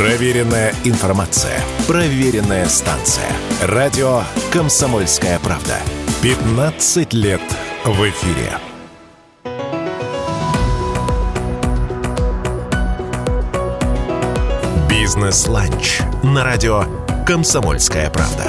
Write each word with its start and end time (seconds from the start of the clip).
Проверенная 0.00 0.72
информация. 0.84 1.60
Проверенная 1.86 2.66
станция. 2.70 3.26
Радио 3.60 4.22
«Комсомольская 4.50 5.38
правда». 5.40 5.76
15 6.22 7.12
лет 7.12 7.42
в 7.84 8.08
эфире. 8.08 8.50
«Бизнес-ланч» 14.88 16.00
на 16.22 16.44
радио 16.44 16.84
«Комсомольская 17.26 18.08
правда». 18.08 18.44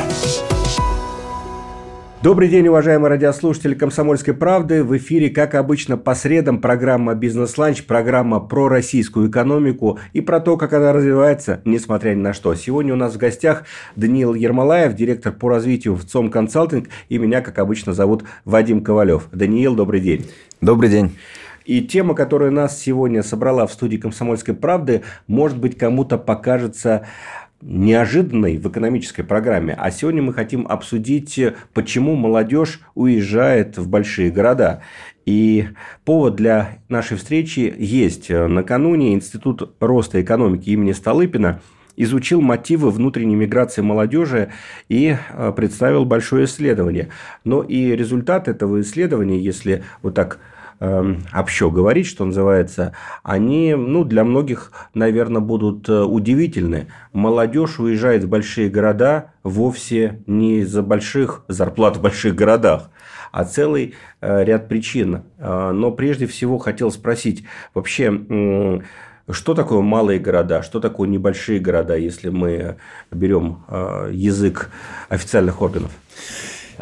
Добрый 2.23 2.49
день, 2.49 2.67
уважаемые 2.67 3.09
радиослушатели 3.09 3.73
«Комсомольской 3.73 4.35
правды». 4.35 4.83
В 4.83 4.95
эфире, 4.95 5.31
как 5.31 5.55
обычно, 5.55 5.97
по 5.97 6.13
средам 6.13 6.61
программа 6.61 7.15
«Бизнес-ланч», 7.15 7.85
программа 7.85 8.39
про 8.39 8.67
российскую 8.67 9.27
экономику 9.27 9.97
и 10.13 10.21
про 10.21 10.39
то, 10.39 10.55
как 10.55 10.73
она 10.73 10.93
развивается, 10.93 11.61
несмотря 11.65 12.11
ни 12.11 12.20
на 12.20 12.34
что. 12.34 12.53
Сегодня 12.53 12.93
у 12.93 12.95
нас 12.95 13.15
в 13.15 13.17
гостях 13.17 13.63
Даниил 13.95 14.35
Ермолаев, 14.35 14.93
директор 14.93 15.34
по 15.34 15.49
развитию 15.49 15.95
в 15.95 16.05
ЦОМ 16.05 16.29
Консалтинг, 16.29 16.89
и 17.09 17.17
меня, 17.17 17.41
как 17.41 17.57
обычно, 17.57 17.93
зовут 17.93 18.23
Вадим 18.45 18.84
Ковалев. 18.84 19.27
Даниил, 19.31 19.73
добрый 19.73 19.99
день. 19.99 20.29
Добрый 20.62 20.91
день. 20.91 21.17
И 21.65 21.81
тема, 21.81 22.13
которая 22.13 22.51
нас 22.51 22.79
сегодня 22.79 23.23
собрала 23.23 23.65
в 23.65 23.73
студии 23.73 23.98
«Комсомольской 23.98 24.53
правды», 24.53 25.01
может 25.26 25.57
быть, 25.57 25.76
кому-то 25.76 26.20
покажется 26.20 27.07
неожиданной 27.61 28.57
в 28.57 28.67
экономической 28.70 29.23
программе. 29.23 29.75
А 29.77 29.91
сегодня 29.91 30.21
мы 30.21 30.33
хотим 30.33 30.67
обсудить, 30.67 31.39
почему 31.73 32.15
молодежь 32.15 32.81
уезжает 32.95 33.77
в 33.77 33.87
большие 33.87 34.31
города. 34.31 34.81
И 35.25 35.67
повод 36.03 36.35
для 36.35 36.79
нашей 36.89 37.17
встречи 37.17 37.73
есть. 37.77 38.29
Накануне 38.29 39.13
Институт 39.13 39.75
роста 39.79 40.21
экономики 40.21 40.70
имени 40.70 40.93
Столыпина 40.93 41.61
изучил 41.95 42.41
мотивы 42.41 42.89
внутренней 42.89 43.35
миграции 43.35 43.81
молодежи 43.81 44.51
и 44.90 45.15
э, 45.29 45.53
представил 45.55 46.05
большое 46.05 46.46
исследование. 46.46 47.09
Но 47.43 47.62
и 47.62 47.96
результат 47.96 48.48
этого 48.48 48.81
исследования, 48.81 49.40
если 49.40 49.84
вот 50.01 50.15
так 50.15 50.40
э, 50.40 50.60
общо 50.82 51.70
говорить, 51.70 52.07
что 52.07 52.26
называется, 52.26 52.93
они 53.21 53.76
ну, 53.76 54.04
для 54.04 54.24
многих, 54.24 54.71
наверное, 54.96 55.41
будут 55.41 55.87
э, 55.87 56.01
удивительны. 56.01 56.87
Молодежь 57.13 57.79
уезжает 57.79 58.24
в 58.24 58.29
большие 58.29 58.68
города 58.68 59.32
вовсе 59.43 60.24
не 60.26 60.62
из-за 60.62 60.82
больших 60.82 61.43
зарплат 61.48 61.98
в 61.98 62.02
больших 62.02 62.34
городах, 62.34 62.90
а 63.32 63.46
целый 63.46 63.93
э, 64.22 64.44
ряд 64.44 64.68
причин. 64.69 65.24
Э, 65.38 65.72
но 65.72 65.91
прежде 65.91 66.25
всего 66.25 66.57
хотел 66.57 66.90
спросить, 66.91 67.44
вообще, 67.75 68.81
что 69.29 69.53
такое 69.53 69.81
малые 69.81 70.19
города, 70.19 70.63
что 70.63 70.79
такое 70.79 71.07
небольшие 71.07 71.59
города, 71.59 71.96
если 71.96 72.29
мы 72.29 72.78
берем 73.12 73.63
язык 74.12 74.72
официальных 75.09 75.62
органов? 75.62 75.91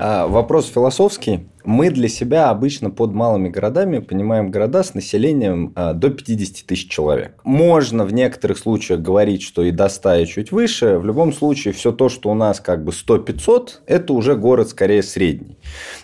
А, 0.01 0.27
вопрос 0.27 0.71
философский. 0.71 1.49
Мы 1.65 1.89
для 1.89 2.07
себя 2.07 2.51
обычно 2.51 2.89
под 2.89 3.11
малыми 3.11 3.49
городами 3.49 3.99
понимаем 3.99 4.49
города 4.49 4.81
с 4.81 4.93
населением 4.93 5.73
а, 5.75 5.91
до 5.91 6.09
50 6.09 6.65
тысяч 6.65 6.89
человек. 6.89 7.41
Можно 7.43 8.05
в 8.05 8.13
некоторых 8.13 8.59
случаях 8.59 9.01
говорить, 9.01 9.41
что 9.41 9.61
и 9.61 9.71
до 9.71 9.89
100 9.89 10.15
и 10.15 10.25
чуть 10.25 10.51
выше. 10.53 10.99
В 10.99 11.05
любом 11.05 11.33
случае, 11.33 11.73
все 11.73 11.91
то, 11.91 12.07
что 12.07 12.29
у 12.29 12.33
нас 12.33 12.61
как 12.61 12.85
бы 12.85 12.93
100-500, 12.93 13.71
это 13.87 14.13
уже 14.13 14.37
город 14.37 14.69
скорее 14.69 15.03
средний. 15.03 15.57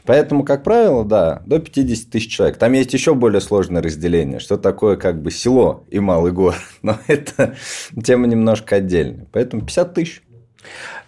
Поэтому, 0.04 0.44
как 0.44 0.66
правило, 0.66 1.06
да, 1.06 1.42
до 1.46 1.60
50 1.60 2.10
тысяч 2.10 2.30
человек. 2.30 2.58
Там 2.58 2.74
есть 2.74 2.94
еще 2.94 3.16
более 3.16 3.40
сложное 3.40 3.82
разделение, 3.82 4.40
что 4.40 4.58
такое 4.58 4.98
как 4.98 5.22
бы 5.22 5.32
село 5.32 5.86
и 5.90 6.02
малый 6.02 6.34
город. 6.34 6.60
Но 6.82 6.98
это 7.08 7.56
тема 8.04 8.28
немножко 8.28 8.76
отдельная. 8.76 9.26
Поэтому 9.32 9.62
50 9.62 9.94
тысяч. 9.94 10.22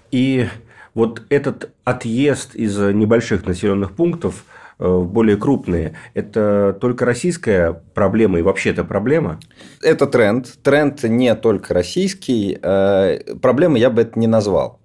И 0.09 0.47
вот 0.97 1.21
этот 1.29 1.69
отъезд 1.83 2.55
из 2.55 2.75
небольших 2.75 3.45
населенных 3.45 3.91
пунктов 3.91 4.45
в 4.79 5.05
более 5.05 5.37
крупные, 5.37 5.95
это 6.13 6.77
только 6.79 7.05
российская 7.05 7.81
проблема 7.93 8.39
и 8.39 8.41
вообще 8.41 8.69
это 8.69 8.83
проблема? 8.83 9.39
Это 9.81 10.05
тренд. 10.05 10.47
Тренд 10.61 11.03
не 11.03 11.33
только 11.35 11.73
российский. 11.73 12.57
Э, 12.61 13.19
проблемы 13.41 13.79
я 13.79 13.89
бы 13.89 14.03
это 14.03 14.19
не 14.19 14.27
назвал. 14.27 14.79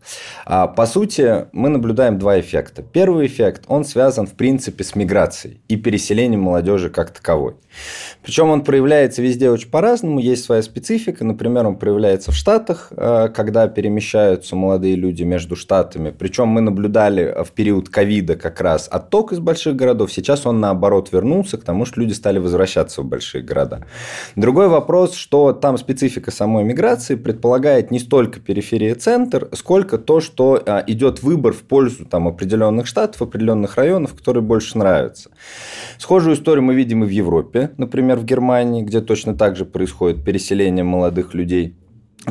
А, 0.44 0.66
по 0.66 0.86
сути, 0.86 1.47
мы 1.52 1.69
наблюдаем 1.69 2.19
два 2.19 2.41
эффекта. 2.41 2.82
Первый 2.82 3.26
эффект, 3.26 3.64
он 3.69 3.84
связан, 3.84 4.26
в 4.26 4.32
принципе, 4.32 4.84
с 4.84 4.94
миграцией 4.94 5.60
и 5.69 5.76
переселением 5.76 6.42
молодежи 6.42 6.91
как 6.91 7.10
таковой. 7.10 7.54
Причем 8.22 8.50
он 8.50 8.62
проявляется 8.62 9.22
везде 9.22 9.50
очень 9.50 9.70
по-разному, 9.70 10.19
есть 10.19 10.44
своя 10.44 10.62
специфика. 10.62 11.25
Например, 11.25 11.66
он 11.66 11.76
проявляется 11.76 12.32
в 12.32 12.34
Штатах, 12.34 12.88
э, 12.97 13.28
когда 13.34 13.69
перемещаются 13.69 14.56
молодые 14.56 14.97
люди 14.97 15.22
между 15.22 15.56
штатами. 15.56 16.14
Причем 16.16 16.48
мы 16.48 16.60
наблюдали 16.60 17.34
в 17.44 17.52
период 17.52 17.88
ковида 17.88 18.36
как 18.36 18.60
раз 18.60 18.88
отток 18.91 19.32
из 19.32 19.38
больших 19.38 19.76
городов. 19.82 20.12
Сейчас 20.12 20.47
он, 20.47 20.60
наоборот, 20.60 21.10
вернулся 21.12 21.59
к 21.59 21.65
тому, 21.65 21.84
что 21.84 22.00
люди 22.00 22.12
стали 22.12 22.38
возвращаться 22.38 23.03
в 23.03 23.04
большие 23.04 23.44
города. 23.44 23.87
Другой 24.37 24.69
вопрос, 24.69 25.15
что 25.15 25.53
там 25.53 25.78
специфика 25.78 26.31
самой 26.31 26.65
миграции 26.65 27.15
предполагает 27.15 27.91
не 27.91 27.98
столько 27.98 28.41
периферия-центр, 28.41 29.48
сколько 29.53 29.93
только 29.93 29.98
то, 29.98 30.20
что 30.20 30.62
а, 30.65 30.84
идет 30.87 31.22
выбор 31.22 31.53
в 31.53 31.62
пользу 31.62 32.04
там, 32.04 32.28
определенных 32.28 32.87
штатов, 32.87 33.20
определенных 33.22 33.76
районов, 33.76 34.15
которые 34.15 34.43
больше 34.43 34.78
нравятся. 34.78 35.31
Схожую 35.99 36.37
историю 36.37 36.62
мы 36.62 36.75
видим 36.75 37.03
и 37.04 37.06
в 37.06 37.10
Европе, 37.10 37.70
например, 37.78 38.19
в 38.19 38.25
Германии, 38.25 38.82
где 38.82 39.00
точно 39.00 39.34
так 39.34 39.56
же 39.56 39.64
происходит 39.64 40.25
переселение 40.25 40.84
молодых 40.84 41.34
людей. 41.34 41.75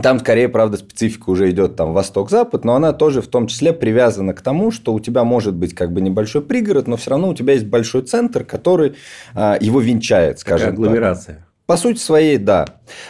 Там 0.02 0.20
скорее, 0.20 0.48
правда, 0.48 0.78
специфика 0.78 1.30
уже 1.30 1.50
идет 1.50 1.76
там 1.76 1.92
восток-запад, 1.92 2.64
но 2.64 2.76
она 2.76 2.94
тоже 2.94 3.22
в 3.22 3.28
том 3.28 3.48
числе 3.48 3.74
привязана 3.74 4.34
к 4.34 4.42
тому, 4.42 4.72
что 4.72 4.94
у 4.94 5.00
тебя 5.00 5.24
может 5.26 5.54
быть 5.54 5.76
как 5.76 5.92
бы 5.92 6.00
небольшой 6.00 6.42
пригород, 6.42 6.88
но 6.88 6.96
все 6.96 7.12
равно 7.12 7.30
у 7.30 7.34
тебя 7.34 7.54
есть 7.54 7.66
большой 7.66 8.04
центр, 8.04 8.46
который 8.46 8.94
а, 9.34 9.58
его 9.60 9.82
венчает, 9.82 10.40
скажем 10.40 10.72
Такая 10.72 10.86
агломерация. 10.86 11.36
так. 11.36 11.46
По 11.66 11.78
сути 11.78 12.00
своей, 12.00 12.38
да. 12.38 12.66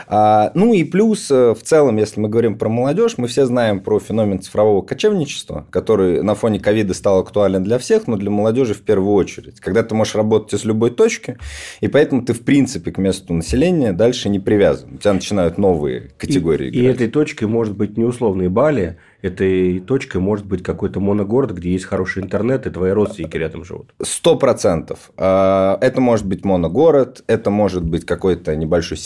А, 0.07 0.51
ну 0.53 0.73
и 0.73 0.83
плюс, 0.83 1.29
э, 1.31 1.53
в 1.53 1.61
целом, 1.63 1.97
если 1.97 2.19
мы 2.19 2.29
говорим 2.29 2.57
про 2.57 2.69
молодежь, 2.69 3.17
мы 3.17 3.27
все 3.27 3.45
знаем 3.45 3.79
про 3.79 3.99
феномен 3.99 4.41
цифрового 4.41 4.81
кочевничества, 4.81 5.65
который 5.69 6.21
на 6.23 6.35
фоне 6.35 6.59
ковида 6.59 6.93
стал 6.93 7.19
актуален 7.19 7.63
для 7.63 7.77
всех, 7.77 8.07
но 8.07 8.17
для 8.17 8.29
молодежи 8.29 8.73
в 8.73 8.81
первую 8.81 9.13
очередь. 9.13 9.59
Когда 9.59 9.83
ты 9.83 9.95
можешь 9.95 10.15
работать 10.15 10.53
из 10.53 10.65
любой 10.65 10.91
точки, 10.91 11.37
и 11.79 11.87
поэтому 11.87 12.23
ты, 12.23 12.33
в 12.33 12.41
принципе, 12.41 12.91
к 12.91 12.97
месту 12.97 13.33
населения 13.33 13.93
дальше 13.93 14.29
не 14.29 14.39
привязан. 14.39 14.95
У 14.95 14.97
тебя 14.97 15.13
начинают 15.13 15.57
новые 15.57 16.11
категории. 16.17 16.69
И, 16.69 16.81
и 16.81 16.83
этой 16.83 17.07
точкой 17.07 17.45
может 17.45 17.75
быть 17.75 17.97
не 17.97 18.03
условные 18.03 18.49
Бали, 18.49 18.97
этой 19.21 19.79
точкой 19.79 20.17
может 20.17 20.45
быть 20.45 20.63
какой-то 20.63 20.99
моногород, 20.99 21.51
где 21.51 21.71
есть 21.71 21.85
хороший 21.85 22.23
интернет, 22.23 22.65
и 22.65 22.69
твои 22.69 22.91
родственники 22.91 23.37
рядом 23.37 23.63
живут. 23.63 23.93
Сто 24.01 24.35
процентов. 24.35 25.11
А, 25.17 25.77
это 25.81 26.01
может 26.01 26.25
быть 26.25 26.43
моногород, 26.43 27.23
это 27.27 27.49
может 27.49 27.83
быть 27.83 28.05
какой-то 28.05 28.55
небольшой 28.55 28.97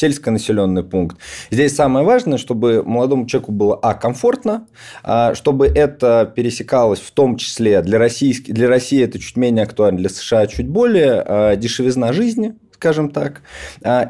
сельсконаселенный 0.66 0.84
пункт. 0.84 1.18
Здесь 1.52 1.76
самое 1.76 2.06
важное, 2.06 2.38
чтобы 2.38 2.84
молодому 2.84 3.28
человеку 3.28 3.52
было, 3.52 3.80
а, 3.82 3.94
комфортно, 3.94 4.68
а, 5.04 5.34
чтобы 5.36 5.68
это 5.68 6.32
пересекалось 6.36 7.00
в 7.00 7.12
том 7.12 7.38
числе 7.38 7.82
для, 7.82 8.00
российских, 8.00 8.54
для 8.54 8.68
России 8.68 9.04
это 9.04 9.20
чуть 9.20 9.38
менее 9.38 9.64
актуально, 9.64 10.00
для 10.00 10.10
США 10.10 10.48
чуть 10.48 10.68
более, 10.68 11.24
а, 11.26 11.56
дешевизна 11.56 12.14
жизни, 12.14 12.56
скажем 12.74 13.10
так. 13.10 13.42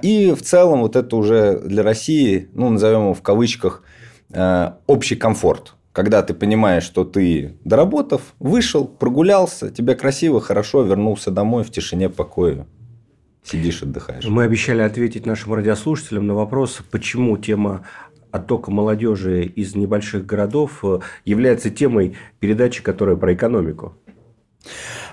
И 0.02 0.34
в 0.38 0.42
целом 0.42 0.82
вот 0.82 0.96
это 0.96 1.16
уже 1.16 1.60
для 1.60 1.84
России, 1.84 2.50
ну, 2.54 2.70
назовем 2.70 3.02
его 3.02 3.14
в 3.14 3.22
кавычках, 3.22 3.84
общий 4.88 5.16
комфорт 5.16 5.74
когда 5.94 6.22
ты 6.24 6.34
понимаешь, 6.34 6.84
что 6.84 7.06
ты 7.06 7.56
доработав, 7.64 8.22
вышел, 8.40 8.86
прогулялся, 8.86 9.72
тебе 9.72 9.96
красиво, 9.96 10.42
хорошо, 10.42 10.82
вернулся 10.82 11.32
домой 11.32 11.64
в 11.64 11.72
тишине, 11.72 12.10
покое. 12.10 12.66
Сидишь, 13.46 13.84
отдыхаешь. 13.84 14.26
Мы 14.26 14.44
обещали 14.44 14.82
ответить 14.82 15.26
нашим 15.26 15.54
радиослушателям 15.54 16.26
на 16.26 16.34
вопрос, 16.34 16.82
почему 16.90 17.38
тема 17.38 17.86
оттока 18.32 18.72
молодежи 18.72 19.44
из 19.46 19.76
небольших 19.76 20.26
городов 20.26 20.84
э, 20.84 21.00
является 21.24 21.70
темой 21.70 22.18
передачи, 22.40 22.84
которая 22.84 23.16
про 23.16 23.34
экономику. 23.34 23.96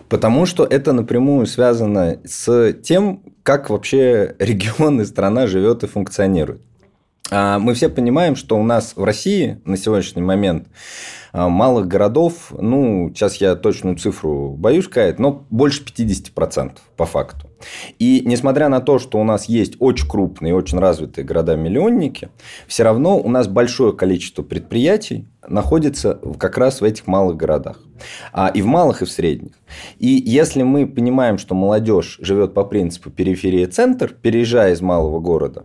Потому 0.08 0.46
что 0.46 0.64
это 0.64 0.92
напрямую 0.92 1.46
связано 1.46 2.20
с 2.24 2.72
тем, 2.82 3.22
как 3.42 3.70
вообще 3.70 4.34
регион 4.38 5.00
и 5.00 5.04
страна 5.04 5.46
живет 5.46 5.84
и 5.84 5.86
функционирует. 5.86 6.62
А, 7.32 7.58
мы 7.58 7.72
все 7.72 7.88
понимаем, 7.88 8.36
что 8.36 8.58
у 8.58 8.62
нас 8.62 8.92
в 8.94 9.02
России 9.02 9.58
на 9.64 9.78
сегодняшний 9.78 10.20
момент 10.20 10.68
а, 11.32 11.48
малых 11.48 11.88
городов, 11.88 12.52
ну, 12.58 13.10
сейчас 13.14 13.36
я 13.36 13.54
точную 13.56 13.96
цифру 13.96 14.50
боюсь 14.50 14.84
сказать, 14.84 15.18
но 15.18 15.46
больше 15.48 15.82
50% 15.82 16.72
по 16.94 17.06
факту. 17.06 17.48
И 17.98 18.22
несмотря 18.26 18.68
на 18.68 18.80
то, 18.80 18.98
что 18.98 19.18
у 19.18 19.24
нас 19.24 19.46
есть 19.46 19.76
очень 19.78 20.06
крупные, 20.06 20.54
очень 20.54 20.78
развитые 20.78 21.24
города-миллионники, 21.24 22.28
все 22.66 22.82
равно 22.82 23.18
у 23.18 23.30
нас 23.30 23.48
большое 23.48 23.94
количество 23.94 24.42
предприятий 24.42 25.26
находится 25.48 26.20
как 26.38 26.58
раз 26.58 26.82
в 26.82 26.84
этих 26.84 27.06
малых 27.06 27.38
городах. 27.38 27.80
А, 28.34 28.48
и 28.48 28.60
в 28.60 28.66
малых, 28.66 29.00
и 29.00 29.06
в 29.06 29.10
средних. 29.10 29.52
И 29.98 30.08
если 30.08 30.64
мы 30.64 30.86
понимаем, 30.86 31.38
что 31.38 31.54
молодежь 31.54 32.18
живет 32.20 32.52
по 32.52 32.64
принципу 32.64 33.08
периферия-центр, 33.08 34.12
переезжая 34.20 34.74
из 34.74 34.82
малого 34.82 35.18
города, 35.18 35.64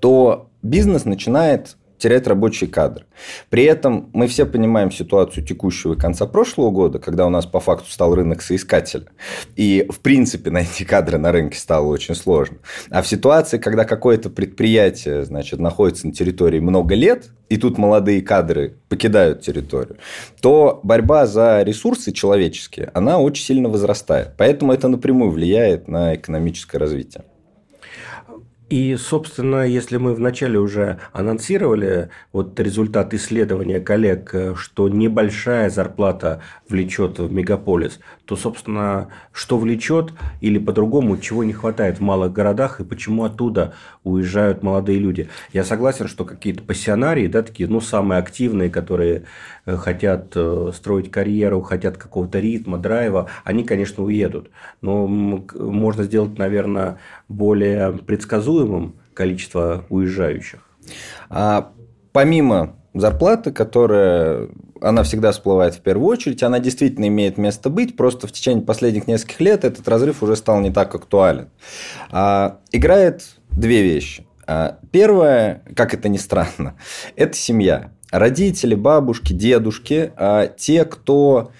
то 0.00 0.51
бизнес 0.62 1.04
начинает 1.04 1.76
терять 2.02 2.26
рабочие 2.26 2.68
кадры. 2.68 3.04
При 3.48 3.62
этом 3.62 4.10
мы 4.12 4.26
все 4.26 4.44
понимаем 4.44 4.90
ситуацию 4.90 5.46
текущего 5.46 5.94
и 5.94 5.98
конца 5.98 6.26
прошлого 6.26 6.70
года, 6.70 6.98
когда 6.98 7.26
у 7.26 7.30
нас 7.30 7.46
по 7.46 7.60
факту 7.60 7.90
стал 7.90 8.14
рынок 8.14 8.42
соискателя. 8.42 9.06
И, 9.54 9.86
в 9.88 10.00
принципе, 10.00 10.50
найти 10.50 10.84
кадры 10.84 11.18
на 11.18 11.30
рынке 11.30 11.58
стало 11.58 11.86
очень 11.86 12.16
сложно. 12.16 12.58
А 12.90 13.02
в 13.02 13.06
ситуации, 13.06 13.58
когда 13.58 13.84
какое-то 13.84 14.30
предприятие 14.30 15.24
значит, 15.24 15.60
находится 15.60 16.08
на 16.08 16.12
территории 16.12 16.58
много 16.58 16.96
лет, 16.96 17.30
и 17.48 17.56
тут 17.56 17.78
молодые 17.78 18.22
кадры 18.22 18.76
покидают 18.88 19.42
территорию, 19.42 19.98
то 20.40 20.80
борьба 20.82 21.26
за 21.26 21.62
ресурсы 21.62 22.10
человеческие, 22.10 22.90
она 22.94 23.18
очень 23.18 23.44
сильно 23.44 23.68
возрастает. 23.68 24.32
Поэтому 24.38 24.72
это 24.72 24.88
напрямую 24.88 25.30
влияет 25.30 25.86
на 25.86 26.16
экономическое 26.16 26.78
развитие. 26.78 27.24
И, 28.72 28.96
собственно, 28.96 29.66
если 29.66 29.98
мы 29.98 30.14
вначале 30.14 30.58
уже 30.58 30.98
анонсировали 31.12 32.08
вот 32.32 32.58
результат 32.58 33.12
исследования 33.12 33.80
коллег, 33.80 34.34
что 34.56 34.88
небольшая 34.88 35.68
зарплата 35.68 36.40
влечет 36.70 37.18
в 37.18 37.30
мегаполис, 37.30 38.00
то, 38.24 38.34
собственно, 38.34 39.08
что 39.30 39.58
влечет 39.58 40.14
или 40.40 40.58
по-другому, 40.58 41.18
чего 41.18 41.44
не 41.44 41.52
хватает 41.52 41.98
в 41.98 42.00
малых 42.00 42.32
городах 42.32 42.80
и 42.80 42.84
почему 42.84 43.24
оттуда 43.24 43.74
уезжают 44.04 44.62
молодые 44.62 44.98
люди. 44.98 45.28
Я 45.52 45.64
согласен, 45.64 46.08
что 46.08 46.24
какие-то 46.24 46.62
пассионарии, 46.62 47.26
да, 47.26 47.42
такие, 47.42 47.68
ну, 47.68 47.82
самые 47.82 48.20
активные, 48.20 48.70
которые 48.70 49.24
э, 49.66 49.76
хотят 49.76 50.32
э, 50.34 50.70
строить 50.74 51.10
карьеру, 51.10 51.60
хотят 51.60 51.98
какого-то 51.98 52.40
ритма, 52.40 52.78
драйва, 52.78 53.28
они, 53.44 53.64
конечно, 53.64 54.02
уедут. 54.02 54.48
Но 54.80 55.06
можно 55.06 56.04
сделать, 56.04 56.38
наверное, 56.38 56.96
более 57.28 57.92
предсказуемым 58.62 58.94
количество 59.14 59.84
уезжающих. 59.88 60.60
А 61.28 61.72
помимо 62.12 62.76
зарплаты, 62.94 63.52
которая 63.52 64.48
она 64.80 65.02
всегда 65.02 65.32
всплывает 65.32 65.74
в 65.74 65.80
первую 65.80 66.08
очередь, 66.08 66.42
она 66.42 66.58
действительно 66.58 67.06
имеет 67.06 67.38
место 67.38 67.70
быть, 67.70 67.96
просто 67.96 68.26
в 68.26 68.32
течение 68.32 68.64
последних 68.64 69.06
нескольких 69.06 69.40
лет 69.40 69.64
этот 69.64 69.86
разрыв 69.86 70.22
уже 70.22 70.34
стал 70.36 70.60
не 70.60 70.70
так 70.70 70.94
актуален. 70.94 71.50
А, 72.10 72.58
играет 72.72 73.22
две 73.50 73.82
вещи. 73.82 74.26
А, 74.46 74.78
первое, 74.90 75.62
как 75.76 75.94
это 75.94 76.08
ни 76.08 76.18
странно, 76.18 76.74
это 77.16 77.36
семья. 77.36 77.92
Родители, 78.10 78.74
бабушки, 78.74 79.32
дедушки, 79.32 80.12
а, 80.16 80.48
те, 80.48 80.84
кто 80.84 81.52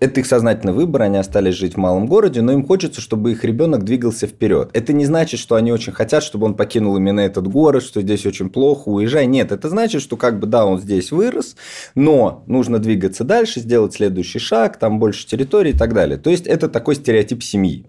это 0.00 0.20
их 0.20 0.26
сознательный 0.26 0.72
выбор, 0.72 1.02
они 1.02 1.16
остались 1.16 1.54
жить 1.54 1.74
в 1.74 1.76
малом 1.78 2.06
городе, 2.06 2.40
но 2.40 2.52
им 2.52 2.64
хочется, 2.64 3.00
чтобы 3.00 3.32
их 3.32 3.44
ребенок 3.44 3.84
двигался 3.84 4.26
вперед. 4.26 4.70
Это 4.72 4.92
не 4.92 5.04
значит, 5.04 5.40
что 5.40 5.56
они 5.56 5.72
очень 5.72 5.92
хотят, 5.92 6.22
чтобы 6.22 6.46
он 6.46 6.54
покинул 6.54 6.96
именно 6.96 7.20
этот 7.20 7.48
город, 7.48 7.82
что 7.82 8.00
здесь 8.00 8.24
очень 8.26 8.48
плохо, 8.48 8.88
уезжай. 8.88 9.26
Нет, 9.26 9.52
это 9.52 9.68
значит, 9.68 10.02
что 10.02 10.16
как 10.16 10.38
бы 10.38 10.46
да, 10.46 10.66
он 10.66 10.78
здесь 10.78 11.10
вырос, 11.10 11.56
но 11.94 12.44
нужно 12.46 12.78
двигаться 12.78 13.24
дальше, 13.24 13.60
сделать 13.60 13.94
следующий 13.94 14.38
шаг, 14.38 14.78
там 14.78 14.98
больше 14.98 15.26
территории 15.26 15.70
и 15.70 15.76
так 15.76 15.92
далее. 15.94 16.18
То 16.18 16.30
есть 16.30 16.46
это 16.46 16.68
такой 16.68 16.94
стереотип 16.94 17.42
семьи. 17.42 17.86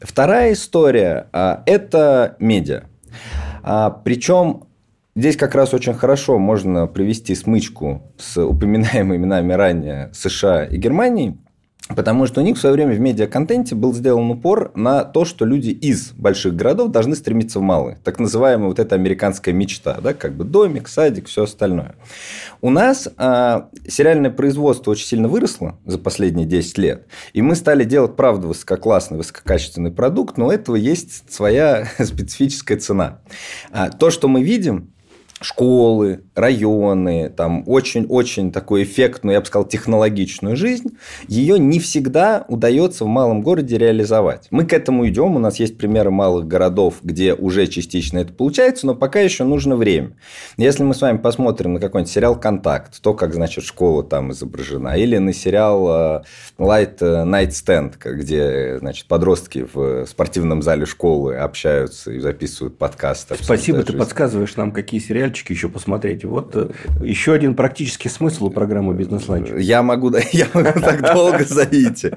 Вторая 0.00 0.52
история 0.52 1.28
а,– 1.32 1.62
это 1.66 2.36
медиа. 2.38 2.84
А, 3.62 3.90
Причем 3.90 4.67
Здесь 5.18 5.36
как 5.36 5.56
раз 5.56 5.74
очень 5.74 5.94
хорошо 5.94 6.38
можно 6.38 6.86
привести 6.86 7.34
смычку 7.34 8.02
с 8.18 8.40
упоминаемыми 8.40 9.26
нами 9.26 9.52
ранее 9.52 10.10
США 10.12 10.62
и 10.62 10.76
Германией, 10.76 11.38
Потому 11.96 12.26
что 12.26 12.42
у 12.42 12.44
них 12.44 12.58
в 12.58 12.60
свое 12.60 12.74
время 12.74 12.94
в 12.94 13.00
медиаконтенте 13.00 13.74
был 13.74 13.94
сделан 13.94 14.30
упор 14.30 14.70
на 14.74 15.04
то, 15.04 15.24
что 15.24 15.46
люди 15.46 15.70
из 15.70 16.12
больших 16.12 16.54
городов 16.54 16.90
должны 16.90 17.16
стремиться 17.16 17.60
в 17.60 17.62
малые. 17.62 17.98
Так 18.04 18.20
называемая 18.20 18.68
вот 18.68 18.78
эта 18.78 18.94
американская 18.94 19.54
мечта, 19.54 19.98
да, 20.02 20.12
как 20.12 20.34
бы 20.34 20.44
домик, 20.44 20.86
садик, 20.86 21.28
все 21.28 21.44
остальное. 21.44 21.94
У 22.60 22.68
нас 22.68 23.08
а, 23.16 23.70
сериальное 23.88 24.30
производство 24.30 24.90
очень 24.90 25.06
сильно 25.06 25.28
выросло 25.28 25.78
за 25.86 25.98
последние 25.98 26.46
10 26.46 26.78
лет, 26.78 27.06
и 27.32 27.40
мы 27.40 27.56
стали 27.56 27.84
делать, 27.84 28.16
правда, 28.16 28.48
высококлассный, 28.48 29.16
высококачественный 29.16 29.90
продукт, 29.90 30.36
но 30.36 30.48
у 30.48 30.50
этого 30.50 30.76
есть 30.76 31.32
своя 31.32 31.88
специфическая 31.98 32.78
цена. 32.78 33.20
А, 33.72 33.88
то, 33.88 34.10
что 34.10 34.28
мы 34.28 34.42
видим, 34.42 34.92
школы, 35.40 36.22
районы, 36.34 37.30
там 37.30 37.62
очень-очень 37.66 38.52
такую 38.52 38.82
эффектную, 38.82 39.34
я 39.34 39.40
бы 39.40 39.46
сказал, 39.46 39.66
технологичную 39.66 40.56
жизнь, 40.56 40.96
ее 41.26 41.58
не 41.58 41.78
всегда 41.78 42.44
удается 42.48 43.04
в 43.04 43.08
малом 43.08 43.42
городе 43.42 43.78
реализовать. 43.78 44.48
Мы 44.50 44.64
к 44.64 44.72
этому 44.72 45.06
идем, 45.08 45.36
у 45.36 45.38
нас 45.38 45.60
есть 45.60 45.78
примеры 45.78 46.10
малых 46.10 46.46
городов, 46.46 46.96
где 47.02 47.34
уже 47.34 47.66
частично 47.66 48.18
это 48.18 48.32
получается, 48.32 48.86
но 48.86 48.94
пока 48.94 49.20
еще 49.20 49.44
нужно 49.44 49.76
время. 49.76 50.12
Если 50.56 50.82
мы 50.82 50.94
с 50.94 51.00
вами 51.00 51.18
посмотрим 51.18 51.74
на 51.74 51.80
какой-нибудь 51.80 52.12
сериал 52.12 52.38
«Контакт», 52.38 53.00
то, 53.00 53.14
как, 53.14 53.34
значит, 53.34 53.64
школа 53.64 54.02
там 54.02 54.32
изображена, 54.32 54.96
или 54.96 55.18
на 55.18 55.32
сериал 55.32 55.88
э, 55.88 56.22
«Light 56.58 56.98
Night 56.98 57.50
Stand», 57.50 57.94
где, 58.04 58.78
значит, 58.78 59.06
подростки 59.06 59.66
в 59.72 60.06
спортивном 60.06 60.62
зале 60.62 60.86
школы 60.86 61.36
общаются 61.36 62.12
и 62.12 62.18
записывают 62.18 62.78
подкасты. 62.78 63.36
Спасибо, 63.40 63.82
ты 63.82 63.92
подсказываешь 63.92 64.56
нам, 64.56 64.72
какие 64.72 65.00
сериалы 65.00 65.27
сериальчики 65.28 65.52
еще 65.52 65.68
посмотреть. 65.68 66.24
Вот 66.24 66.54
э, 66.54 66.70
еще 67.02 67.32
один 67.32 67.54
практический 67.54 68.08
смысл 68.08 68.46
у 68.46 68.50
программы 68.50 68.94
«Бизнес-ланч». 68.94 69.50
Я 69.58 69.82
могу, 69.82 70.12
я 70.32 70.46
могу 70.54 70.80
так 70.80 71.02
долго 71.14 71.44
зайти. 71.44 72.12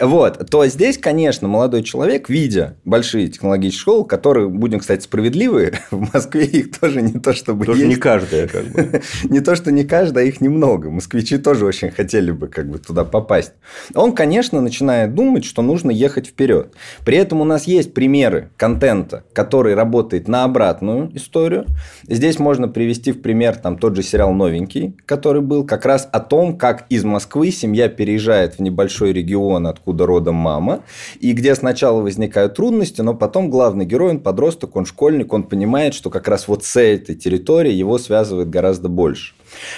Вот. 0.00 0.50
То 0.50 0.66
здесь, 0.66 0.98
конечно, 0.98 1.48
молодой 1.48 1.82
человек, 1.82 2.28
видя 2.28 2.76
большие 2.84 3.28
технологические 3.28 3.80
школы, 3.80 4.04
которые, 4.04 4.48
будем, 4.48 4.80
кстати, 4.80 5.02
справедливы, 5.02 5.74
в 5.90 6.12
Москве 6.12 6.44
их 6.44 6.78
тоже 6.78 7.02
не 7.02 7.18
то, 7.20 7.32
чтобы 7.32 7.64
Тоже 7.64 7.86
не 7.86 7.96
каждая, 7.96 8.48
как 8.48 8.64
бы. 8.66 9.00
Не 9.30 9.40
то, 9.40 9.54
что 9.54 9.70
не 9.70 9.84
каждая, 9.84 10.24
а 10.24 10.28
их 10.28 10.40
немного. 10.40 10.90
Москвичи 10.90 11.38
тоже 11.38 11.64
очень 11.64 11.90
хотели 11.90 12.30
бы 12.30 12.48
как 12.48 12.68
бы 12.68 12.78
туда 12.78 13.04
попасть. 13.04 13.52
Он, 13.94 14.12
конечно, 14.12 14.60
начинает 14.60 15.14
думать, 15.14 15.44
что 15.44 15.62
нужно 15.62 15.90
ехать 15.90 16.26
вперед. 16.26 16.74
При 17.04 17.16
этом 17.16 17.40
у 17.40 17.44
нас 17.44 17.66
есть 17.66 17.94
примеры 17.94 18.50
контента, 18.56 19.24
который 19.32 19.74
работает 19.74 20.28
на 20.28 20.44
обратную 20.44 21.10
историю. 21.14 21.66
Здесь 22.08 22.39
можно 22.40 22.66
привести 22.66 23.12
в 23.12 23.22
пример 23.22 23.56
там 23.56 23.78
тот 23.78 23.94
же 23.94 24.02
сериал 24.02 24.32
«Новенький», 24.32 24.96
который 25.06 25.42
был 25.42 25.64
как 25.64 25.86
раз 25.86 26.08
о 26.10 26.20
том, 26.20 26.58
как 26.58 26.86
из 26.88 27.04
Москвы 27.04 27.50
семья 27.50 27.88
переезжает 27.88 28.56
в 28.56 28.62
небольшой 28.62 29.12
регион, 29.12 29.66
откуда 29.66 30.06
родом 30.06 30.34
мама, 30.34 30.82
и 31.20 31.32
где 31.32 31.54
сначала 31.54 32.00
возникают 32.00 32.54
трудности, 32.54 33.00
но 33.02 33.14
потом 33.14 33.50
главный 33.50 33.84
герой, 33.84 34.10
он 34.10 34.20
подросток, 34.20 34.76
он 34.76 34.86
школьник, 34.86 35.32
он 35.32 35.44
понимает, 35.44 35.94
что 35.94 36.10
как 36.10 36.26
раз 36.26 36.48
вот 36.48 36.64
с 36.64 36.80
этой 36.80 37.14
территорией 37.14 37.76
его 37.76 37.98
связывает 37.98 38.50
гораздо 38.50 38.88
больше. 38.88 39.34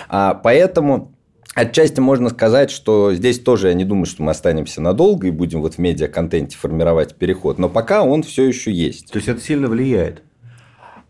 А, 0.08 0.34
поэтому 0.34 1.12
Отчасти 1.54 2.00
можно 2.00 2.30
сказать, 2.30 2.70
что 2.70 3.12
здесь 3.12 3.38
тоже 3.38 3.68
я 3.68 3.74
не 3.74 3.84
думаю, 3.84 4.06
что 4.06 4.22
мы 4.22 4.30
останемся 4.30 4.80
надолго 4.80 5.26
и 5.26 5.30
будем 5.30 5.60
вот 5.60 5.74
в 5.74 5.78
медиа-контенте 5.78 6.56
формировать 6.56 7.14
переход, 7.14 7.58
но 7.58 7.68
пока 7.68 8.04
он 8.04 8.22
все 8.22 8.44
еще 8.44 8.72
есть. 8.72 9.12
То 9.12 9.18
есть 9.18 9.28
это 9.28 9.40
сильно 9.40 9.68
влияет? 9.68 10.22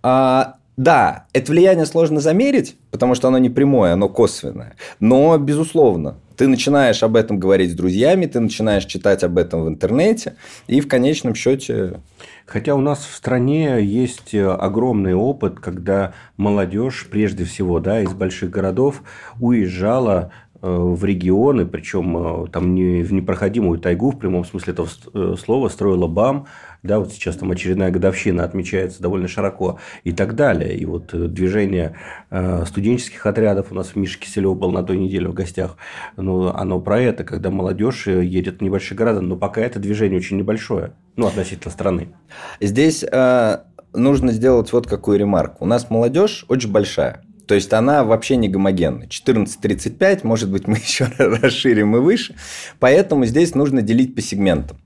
А, 0.02 0.56
да, 0.76 1.26
это 1.34 1.52
влияние 1.52 1.84
сложно 1.84 2.20
замерить, 2.20 2.76
потому 2.90 3.14
что 3.14 3.28
оно 3.28 3.38
не 3.38 3.50
прямое, 3.50 3.92
оно 3.92 4.08
косвенное. 4.08 4.74
Но, 5.00 5.36
безусловно, 5.36 6.16
ты 6.36 6.48
начинаешь 6.48 7.02
об 7.02 7.16
этом 7.16 7.38
говорить 7.38 7.72
с 7.72 7.74
друзьями, 7.74 8.26
ты 8.26 8.40
начинаешь 8.40 8.86
читать 8.86 9.22
об 9.22 9.36
этом 9.36 9.64
в 9.64 9.68
интернете, 9.68 10.36
и 10.66 10.80
в 10.80 10.88
конечном 10.88 11.34
счете... 11.34 12.00
Хотя 12.44 12.74
у 12.74 12.80
нас 12.80 12.98
в 12.98 13.14
стране 13.14 13.82
есть 13.82 14.34
огромный 14.34 15.14
опыт, 15.14 15.60
когда 15.60 16.12
молодежь, 16.36 17.06
прежде 17.10 17.44
всего, 17.44 17.78
да, 17.78 18.00
из 18.00 18.12
больших 18.12 18.50
городов 18.50 19.02
уезжала 19.40 20.32
э, 20.32 20.41
в 20.62 21.04
регионы, 21.04 21.66
причем 21.66 22.44
э, 22.44 22.46
там 22.50 22.74
не 22.74 23.02
в 23.02 23.12
непроходимую 23.12 23.80
тайгу 23.80 24.12
в 24.12 24.18
прямом 24.18 24.44
смысле 24.44 24.72
этого 24.72 24.88
э, 25.12 25.34
слова, 25.36 25.68
строила 25.68 26.06
БАМ, 26.06 26.46
да, 26.84 27.00
вот 27.00 27.12
сейчас 27.12 27.36
там 27.36 27.50
очередная 27.50 27.90
годовщина 27.90 28.44
отмечается 28.44 29.02
довольно 29.02 29.26
широко 29.26 29.80
и 30.04 30.12
так 30.12 30.36
далее. 30.36 30.76
И 30.76 30.84
вот 30.84 31.12
э, 31.14 31.26
движение 31.26 31.96
э, 32.30 32.64
студенческих 32.64 33.26
отрядов 33.26 33.72
у 33.72 33.74
нас 33.74 33.88
в 33.88 33.96
Мише 33.96 34.20
Киселев 34.20 34.56
был 34.56 34.70
на 34.70 34.84
той 34.84 34.98
неделе 34.98 35.28
в 35.28 35.34
гостях, 35.34 35.76
ну, 36.16 36.48
оно 36.48 36.80
про 36.80 37.00
это, 37.00 37.24
когда 37.24 37.50
молодежь 37.50 38.06
э, 38.06 38.24
едет 38.24 38.60
в 38.60 38.62
небольшие 38.62 38.96
города, 38.96 39.20
но 39.20 39.36
пока 39.36 39.60
это 39.60 39.80
движение 39.80 40.18
очень 40.18 40.36
небольшое, 40.36 40.92
ну, 41.16 41.26
относительно 41.26 41.72
страны. 41.72 42.14
Здесь 42.60 43.02
э, 43.02 43.58
нужно 43.94 44.30
сделать 44.30 44.72
вот 44.72 44.86
какую 44.86 45.18
ремарку. 45.18 45.64
У 45.64 45.66
нас 45.66 45.90
молодежь 45.90 46.44
очень 46.48 46.70
большая. 46.70 47.24
То 47.52 47.56
есть 47.56 47.70
она 47.74 48.02
вообще 48.02 48.36
не 48.36 48.48
гомогенна. 48.48 49.04
14-35, 49.04 50.20
может 50.22 50.50
быть, 50.50 50.66
мы 50.66 50.78
еще 50.78 51.06
расширим 51.18 51.94
и 51.94 51.98
выше. 51.98 52.34
Поэтому 52.80 53.26
здесь 53.26 53.54
нужно 53.54 53.82
делить 53.82 54.14
по 54.14 54.22
сегментам. 54.22 54.78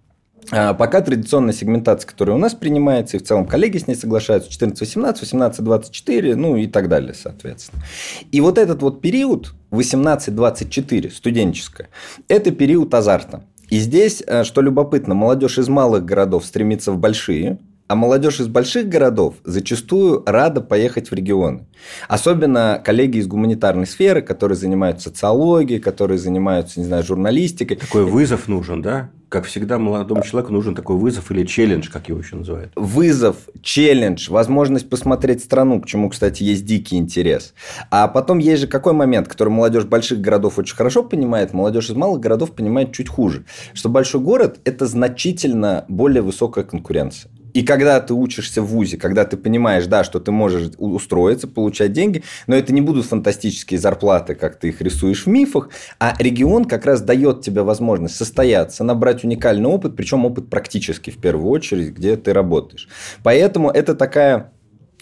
А, 0.51 0.75
пока 0.75 1.01
традиционная 1.01 1.55
сегментация, 1.55 2.09
которая 2.09 2.35
у 2.35 2.41
нас 2.41 2.55
принимается, 2.55 3.19
и 3.19 3.21
в 3.21 3.23
целом 3.23 3.47
коллеги 3.47 3.79
с 3.79 3.87
ней 3.87 3.95
соглашаются, 3.95 4.51
14-18, 4.51 5.23
18-24, 5.23 6.35
ну 6.35 6.57
и 6.57 6.67
так 6.67 6.89
далее, 6.89 7.15
соответственно. 7.15 7.85
И 8.33 8.41
вот 8.41 8.59
этот 8.59 8.83
вот 8.83 9.01
период 9.01 9.55
18-24, 9.71 11.13
студенческая, 11.13 11.89
это 12.27 12.51
период 12.51 12.93
азарта. 12.95 13.45
И 13.71 13.79
здесь, 13.79 14.25
э, 14.27 14.43
что 14.43 14.61
любопытно, 14.61 15.15
молодежь 15.15 15.59
из 15.59 15.69
малых 15.69 16.05
городов 16.05 16.45
стремится 16.45 16.91
в 16.91 16.99
большие, 16.99 17.61
А 17.89 17.95
молодежь 17.95 18.41
из 18.41 18.49
больших 18.49 18.89
городов 18.89 19.37
зачастую 19.45 20.25
рада 20.27 20.61
поехать 20.61 21.11
в 21.11 21.15
регионы. 21.15 21.67
Особенно 22.09 22.83
коллеги 22.85 23.19
из 23.19 23.29
гуманитарной 23.29 23.87
сферы, 23.87 24.23
которые 24.23 24.57
занимаются 24.57 25.11
социологией, 25.11 25.81
которые 25.81 26.19
занимаются, 26.19 26.81
не 26.81 26.87
знаю, 26.87 27.05
журналистикой. 27.05 27.77
Такой 27.77 28.05
вызов 28.05 28.49
нужен, 28.49 28.83
да? 28.83 29.11
Как 29.29 29.45
всегда, 29.45 29.79
молодому 29.79 30.23
человеку 30.23 30.53
нужен 30.53 30.75
такой 30.75 30.97
вызов 30.97 31.31
или 31.31 31.45
челлендж, 31.45 31.89
как 31.89 32.09
его 32.09 32.19
еще 32.19 32.37
называют. 32.37 32.73
Вызов, 32.75 33.37
челлендж, 33.61 34.31
возможность 34.31 34.89
посмотреть 34.89 35.43
страну, 35.43 35.81
к 35.81 35.87
чему, 35.87 36.11
кстати, 36.11 36.43
есть 36.43 36.65
дикий 36.65 36.97
интерес. 36.97 37.55
А 37.91 38.09
потом 38.09 38.39
есть 38.39 38.63
же 38.63 38.69
какой 38.69 38.95
момент, 38.95 39.29
который 39.29 39.49
молодежь 39.49 39.85
больших 39.85 40.21
городов 40.21 40.59
очень 40.59 40.77
хорошо 40.77 41.03
понимает, 41.05 41.53
молодежь 41.53 41.91
из 41.91 41.97
малых 41.97 42.21
городов 42.21 42.53
понимает 42.53 42.93
чуть 42.93 43.09
хуже. 43.09 43.45
Что 43.75 43.89
большой 43.89 44.21
город– 44.21 44.59
это 44.65 44.87
значительно 44.87 45.85
более 45.89 46.23
высокая 46.23 46.65
конкуренция. 46.65 47.31
И 47.57 47.63
когда 47.63 47.99
ты 48.01 48.13
учишься 48.13 48.61
в 48.61 48.67
ВУЗе, 48.67 48.99
когда 48.99 49.25
ты 49.25 49.39
понимаешь, 49.39 49.87
да, 49.87 50.05
что 50.05 50.21
ты 50.21 50.31
можешь 50.31 50.73
устроиться, 50.77 51.49
получать 51.49 51.91
деньги, 51.91 52.23
но 52.47 52.55
это 52.55 52.75
не 52.75 52.83
будут 52.83 53.07
фантастические 53.07 53.81
зарплаты, 53.81 54.35
как 54.35 54.57
ты 54.57 54.69
их 54.69 54.83
рисуешь 54.83 55.25
в 55.25 55.31
мифах, 55.31 55.71
а 55.99 56.15
регион 56.19 56.67
как 56.67 56.85
раз 56.85 57.01
дает 57.01 57.41
тебе 57.41 57.63
возможность 57.63 58.15
состояться, 58.15 58.85
набрать 58.85 59.25
уникальный 59.25 59.71
опыт, 59.71 59.97
причем 59.97 60.27
опыт 60.27 60.51
практический 60.51 61.11
в 61.11 61.17
первую 61.17 61.49
очередь, 61.49 61.95
где 61.95 62.19
ты 62.19 62.35
работаешь. 62.35 62.91
Поэтому 63.23 63.71
это 63.71 63.95
такая 63.95 64.53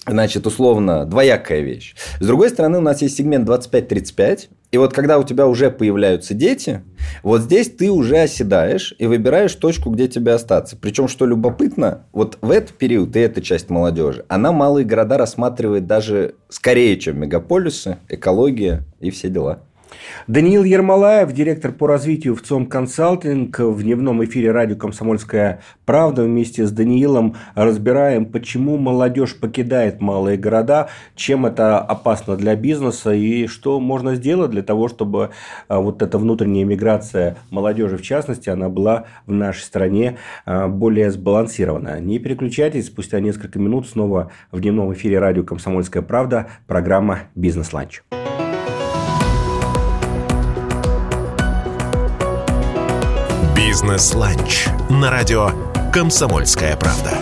значит, 0.06 0.46
условно, 0.46 1.06
двоякая 1.06 1.60
вещь. 1.60 1.96
С 2.20 2.26
другой 2.26 2.50
стороны, 2.50 2.78
у 2.78 2.82
нас 2.82 3.02
есть 3.02 3.16
сегмент 3.16 3.48
25-35, 3.48 4.48
и 4.70 4.76
вот 4.76 4.92
когда 4.92 5.18
у 5.18 5.22
тебя 5.24 5.46
уже 5.46 5.70
появляются 5.70 6.34
дети, 6.34 6.82
вот 7.22 7.42
здесь 7.42 7.70
ты 7.70 7.90
уже 7.90 8.18
оседаешь 8.18 8.94
и 8.98 9.06
выбираешь 9.06 9.54
точку, 9.54 9.90
где 9.90 10.08
тебе 10.08 10.32
остаться. 10.32 10.76
Причем, 10.76 11.06
что 11.06 11.26
любопытно, 11.26 12.06
вот 12.12 12.38
в 12.40 12.50
этот 12.50 12.72
период 12.72 13.14
и 13.14 13.20
эта 13.20 13.40
часть 13.40 13.70
молодежи, 13.70 14.24
она 14.28 14.50
малые 14.50 14.84
города 14.84 15.16
рассматривает 15.16 15.86
даже 15.86 16.34
скорее, 16.48 16.98
чем 16.98 17.20
мегаполисы, 17.20 17.98
экология 18.08 18.84
и 18.98 19.10
все 19.10 19.28
дела. 19.28 19.60
Даниил 20.26 20.64
Ермолаев, 20.64 21.32
директор 21.32 21.70
по 21.70 21.86
развитию 21.86 22.34
в 22.34 22.42
ЦОМ 22.42 22.66
Консалтинг, 22.66 23.58
в 23.58 23.82
дневном 23.82 24.24
эфире 24.24 24.52
радио 24.52 24.76
«Комсомольская 24.76 25.60
правда». 25.84 26.22
Вместе 26.22 26.66
с 26.66 26.70
Даниилом 26.70 27.36
разбираем, 27.54 28.24
почему 28.26 28.78
молодежь 28.78 29.38
покидает 29.38 30.00
малые 30.00 30.38
города, 30.38 30.88
чем 31.14 31.44
это 31.44 31.78
опасно 31.78 32.36
для 32.36 32.56
бизнеса 32.56 33.12
и 33.12 33.46
что 33.46 33.80
можно 33.80 34.14
сделать 34.14 34.50
для 34.50 34.62
того, 34.62 34.88
чтобы 34.88 35.30
а, 35.68 35.80
вот 35.80 36.00
эта 36.00 36.16
внутренняя 36.16 36.64
миграция 36.64 37.36
молодежи, 37.50 37.98
в 37.98 38.02
частности, 38.02 38.48
она 38.48 38.68
была 38.68 39.04
в 39.26 39.32
нашей 39.32 39.62
стране 39.62 40.16
а, 40.46 40.68
более 40.68 41.10
сбалансирована. 41.10 42.00
Не 42.00 42.18
переключайтесь, 42.18 42.86
спустя 42.86 43.20
несколько 43.20 43.58
минут 43.58 43.86
снова 43.86 44.30
в 44.50 44.60
дневном 44.60 44.92
эфире 44.94 45.18
радио 45.18 45.42
«Комсомольская 45.42 46.02
правда» 46.02 46.46
программа 46.66 47.24
«Бизнес-ланч». 47.34 48.00
Бизнес-ланч 53.66 54.66
на 54.90 55.10
радио 55.10 55.48
«Комсомольская 55.90 56.76
правда». 56.76 57.12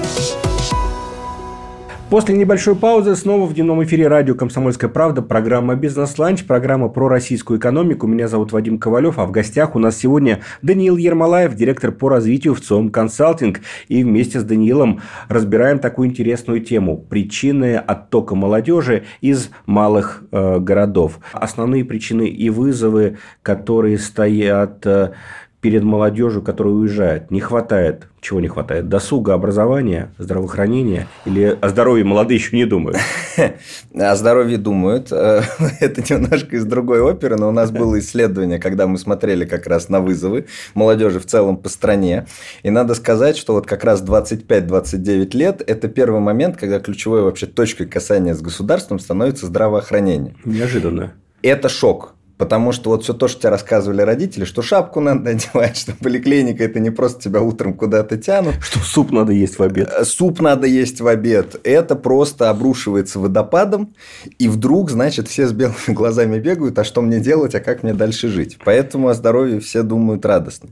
После 2.11 2.37
небольшой 2.37 2.77
паузы 2.77 3.17
снова 3.17 3.47
в 3.47 3.55
дневном 3.55 3.83
эфире 3.85 4.07
радио 4.07 4.35
«Комсомольская 4.35 4.91
правда» 4.91 5.23
программа 5.23 5.77
«Бизнес-ланч», 5.77 6.45
программа 6.45 6.91
про 6.91 7.09
российскую 7.09 7.59
экономику. 7.59 8.07
Меня 8.07 8.29
зовут 8.29 8.53
Вадим 8.53 8.79
Ковалев, 8.79 9.19
а 9.19 9.25
в 9.25 9.31
гостях 9.31 9.77
у 9.77 9.79
нас 9.79 9.97
сегодня 9.97 10.43
Даниил 10.61 10.99
Ермолаев, 10.99 11.55
директор 11.55 11.91
по 11.91 12.11
развитию 12.11 12.55
в 12.55 12.61
ЦОМ 12.61 12.91
«Консалтинг». 12.91 13.61
И 13.89 14.05
вместе 14.05 14.41
с 14.41 14.45
Даниилом 14.45 15.01
разбираем 15.29 15.79
такую 15.79 16.09
интересную 16.09 16.61
тему– 16.61 16.99
причины 17.09 17.77
оттока 17.77 18.35
молодежи 18.35 19.05
из 19.23 19.49
малых 19.65 20.23
э, 20.33 20.59
городов. 20.59 21.19
Основные 21.33 21.83
причины 21.83 22.27
и 22.27 22.51
вызовы, 22.51 23.17
которые 23.43 23.97
стоят 23.97 24.85
э, 24.85 25.13
перед 25.63 25.85
молодежью, 25.85 26.43
которая 26.43 26.75
уезжает, 26.75 27.31
не 27.31 27.41
хватает. 27.41 28.09
Чего 28.21 28.41
не 28.41 28.49
хватает? 28.49 28.89
Досуга, 28.89 29.33
образования, 29.35 30.13
здравоохранения? 30.19 31.07
Или 31.25 31.57
о 31.61 31.69
здоровье 31.69 32.05
молодые 32.05 32.39
еще 32.39 32.57
не 32.57 32.65
думают? 32.65 32.99
О 33.95 34.17
здоровье 34.17 34.59
думают. 34.59 35.13
Это 35.13 36.15
немножко 36.15 36.57
из 36.57 36.65
другой 36.65 37.01
оперы, 37.01 37.37
но 37.37 37.49
у 37.49 37.53
нас 37.53 37.71
было 37.71 38.01
исследование, 38.01 38.59
когда 38.59 38.89
мы 38.89 38.99
смотрели 38.99 39.45
как 39.45 39.69
раз 39.69 39.89
на 39.89 40.01
вызовы 40.01 40.47
молодежи 40.75 41.21
в 41.21 41.27
целом 41.27 41.57
по 41.57 41.69
стране. 41.69 42.27
И 42.65 42.71
надо 42.71 42.97
сказать, 42.97 43.37
что 43.37 43.55
вот 43.55 43.67
как 43.67 43.85
раз 43.85 44.03
25-29 44.03 45.37
лет– 45.37 45.63
это 45.67 45.87
первый 45.87 46.21
момент, 46.21 46.57
когда 46.57 46.81
ключевой 46.81 47.23
вообще 47.23 47.47
точкой 47.47 47.87
касания 47.87 48.35
с 48.35 48.41
государством 48.41 48.99
становится 48.99 49.47
здравоохранение. 49.47 50.35
Неожиданно. 50.45 51.13
Это 51.41 51.69
шок. 51.69 52.17
Потому 52.39 52.73
что 52.73 52.91
вот 52.91 53.05
все 53.05 53.13
то, 53.13 53.29
что 53.29 53.41
тебе 53.41 53.51
рассказывали 53.51 54.03
родители, 54.03 54.45
что 54.45 54.63
шапку 54.63 55.01
надо 55.01 55.31
одевать, 55.31 55.77
что 55.77 55.93
поликлиника 55.93 56.65
это 56.65 56.81
не 56.81 56.91
просто 56.91 57.23
тебя 57.23 57.41
утром 57.41 57.75
куда-то 57.75 58.17
тянут. 58.17 58.55
Что 58.61 58.79
суп 58.81 59.13
надо 59.13 59.33
есть 59.33 59.59
в 59.59 59.63
обед. 59.63 59.91
Э, 59.97 60.05
суп 60.05 60.41
надо 60.41 60.67
есть 60.67 61.01
в 61.01 61.07
обед. 61.07 61.61
Это 61.65 61.95
просто 61.97 62.51
обрушивается 62.51 63.19
водопадом. 63.19 63.95
И 64.39 64.49
вдруг, 64.49 64.91
значит, 64.91 65.29
все 65.29 65.47
с 65.47 65.53
белыми 65.53 65.75
глазами 65.89 66.39
бегают, 66.39 66.79
а 66.79 66.85
что 66.85 67.03
мне 67.03 67.21
делать, 67.21 67.55
а 67.55 67.61
как 67.61 67.83
мне 67.83 67.95
дальше 67.95 68.29
жить. 68.29 68.59
Поэтому 68.65 69.09
о 69.09 69.15
здоровье 69.15 69.61
все 69.61 69.83
думают 69.83 70.25
радостно. 70.25 70.71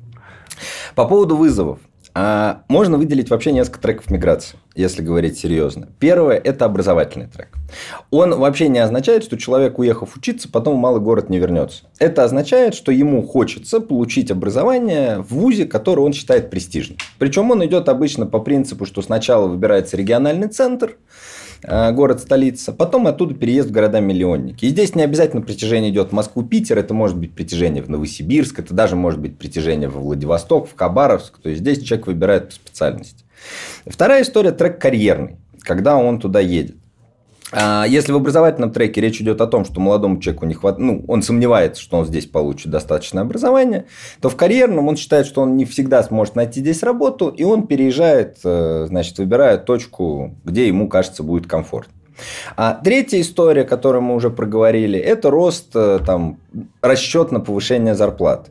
По 0.94 1.06
поводу 1.06 1.36
вызовов. 1.36 1.78
А 2.14 2.62
можно 2.68 2.98
выделить 2.98 3.30
вообще 3.30 3.52
несколько 3.52 3.80
треков 3.80 4.10
миграции, 4.10 4.58
если 4.74 5.02
говорить 5.02 5.38
серьезно. 5.38 5.88
Первое– 5.98 6.36
это 6.44 6.64
образовательный 6.64 7.28
трек. 7.28 7.48
Он 8.10 8.34
вообще 8.34 8.68
не 8.68 8.80
означает, 8.80 9.22
что 9.22 9.38
человек, 9.38 9.78
уехав 9.78 10.16
учиться, 10.16 10.48
потом 10.48 10.76
в 10.76 10.80
малый 10.80 11.00
город 11.00 11.30
не 11.30 11.38
вернется. 11.38 11.84
Это 11.98 12.24
означает, 12.24 12.74
что 12.74 12.90
ему 12.90 13.22
хочется 13.22 13.80
получить 13.80 14.30
образование 14.30 15.18
в 15.18 15.34
ВУЗе, 15.34 15.66
который 15.66 16.00
он 16.00 16.12
считает 16.12 16.50
престижным. 16.50 16.98
Причем 17.18 17.50
он 17.50 17.64
идет 17.64 17.88
обычно 17.88 18.26
по 18.26 18.40
принципу, 18.40 18.86
что 18.86 19.02
сначала 19.02 19.46
выбирается 19.46 19.96
региональный 19.96 20.48
центр, 20.48 20.96
город-столица, 21.62 22.72
потом 22.72 23.06
оттуда 23.06 23.34
переезд 23.34 23.68
в 23.68 23.72
города-миллионники. 23.72 24.64
И 24.64 24.68
здесь 24.68 24.94
не 24.94 25.02
обязательно 25.02 25.42
притяжение 25.42 25.90
идет 25.90 26.10
в 26.10 26.12
Москву-Питер, 26.12 26.78
это 26.78 26.94
может 26.94 27.16
быть 27.16 27.32
притяжение 27.32 27.82
в 27.82 27.88
Новосибирск, 27.88 28.58
это 28.60 28.74
даже 28.74 28.96
может 28.96 29.20
быть 29.20 29.36
притяжение 29.36 29.88
во 29.88 30.00
Владивосток, 30.00 30.68
в 30.68 30.76
Хабаровск. 30.76 31.38
То 31.38 31.50
есть 31.50 31.60
здесь 31.60 31.82
человек 31.82 32.06
выбирает 32.06 32.48
по 32.48 32.54
специальности. 32.54 33.24
Вторая 33.86 34.22
история– 34.22 34.50
трек 34.52 34.78
карьерный, 34.80 35.36
когда 35.60 35.96
он 35.96 36.20
туда 36.20 36.40
едет. 36.40 36.76
А, 37.52 37.84
если 37.86 38.12
в 38.12 38.16
образовательном 38.16 38.70
треке 38.70 39.00
речь 39.00 39.20
идет 39.20 39.40
о 39.40 39.46
том, 39.46 39.64
что 39.64 39.80
молодому 39.80 40.20
человеку 40.20 40.46
не 40.46 40.54
хватает, 40.54 40.84
ну, 40.84 41.04
он 41.08 41.22
сомневается, 41.22 41.82
что 41.82 41.98
он 41.98 42.06
здесь 42.06 42.26
получит 42.26 42.70
достаточное 42.70 43.22
образование, 43.22 43.86
то 44.20 44.28
в 44.28 44.36
карьерном 44.36 44.88
он 44.88 44.96
считает, 44.96 45.26
что 45.26 45.42
он 45.42 45.56
не 45.56 45.64
всегда 45.64 46.02
сможет 46.02 46.36
найти 46.36 46.60
здесь 46.60 46.82
работу, 46.82 47.28
и 47.28 47.42
он 47.42 47.66
переезжает, 47.66 48.38
э, 48.44 48.86
значит, 48.88 49.18
выбирает 49.18 49.64
точку, 49.64 50.34
где 50.44 50.68
ему 50.68 50.88
кажется 50.88 51.22
будет 51.22 51.46
комфортно. 51.46 51.92
А 52.56 52.74
третья 52.74 53.20
история, 53.20 53.64
которую 53.64 54.02
мы 54.02 54.14
уже 54.14 54.30
проговорили, 54.30 54.98
это 54.98 55.30
рост, 55.30 55.70
э, 55.74 56.00
там, 56.04 56.38
расчет 56.82 57.32
на 57.32 57.40
повышение 57.40 57.94
зарплат. 57.94 58.50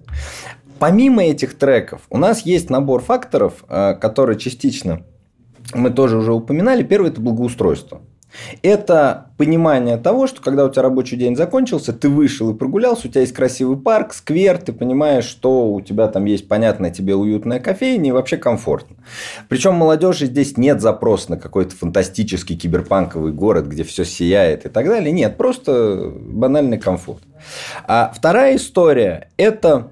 Помимо 0.80 1.24
этих 1.24 1.58
треков, 1.58 2.02
у 2.10 2.18
нас 2.18 2.46
есть 2.46 2.70
набор 2.70 3.02
факторов, 3.02 3.64
э, 3.70 3.96
которые 3.96 4.40
частично 4.40 5.04
мы 5.74 5.92
тоже 5.92 6.18
уже 6.18 6.34
упоминали. 6.34 6.84
Первый– 6.84 7.12
это 7.12 7.22
благоустройство. 7.22 8.02
Это 8.62 9.32
понимание 9.38 9.98
того, 9.98 10.28
что 10.28 10.42
когда 10.42 10.66
у 10.66 10.70
тебя 10.70 10.84
рабочий 10.84 11.16
день 11.16 11.36
закончился, 11.36 11.94
ты 11.94 12.10
вышел 12.10 12.52
и 12.52 12.58
прогулялся, 12.58 13.08
у 13.08 13.12
тебя 13.12 13.22
есть 13.22 13.34
красивый 13.34 13.78
парк, 13.78 14.14
сквер, 14.14 14.58
ты 14.58 14.74
понимаешь, 14.74 15.26
что 15.26 15.72
у 15.72 15.82
тебя 15.82 16.08
там 16.08 16.26
есть 16.26 16.48
понятная 16.48 16.92
тебе 16.92 17.16
уютная 17.16 17.60
кофейня 17.60 18.10
и 18.10 18.12
вообще 18.12 18.38
комфортно. 18.38 18.98
Причем 19.48 19.76
молодежи 19.76 20.26
здесь 20.26 20.58
нет 20.58 20.82
запроса 20.82 21.32
на 21.32 21.38
какой-то 21.38 21.76
фантастический 21.76 22.56
киберпанковый 22.56 23.34
город, 23.34 23.68
где 23.68 23.84
все 23.84 24.06
сияет 24.06 24.66
и 24.66 24.70
так 24.70 24.86
далее. 24.86 25.12
Нет, 25.12 25.38
просто 25.38 26.12
банальный 26.16 26.78
комфорт. 26.78 27.22
А 27.88 28.12
вторая 28.16 28.56
история– 28.58 29.30
это 29.38 29.92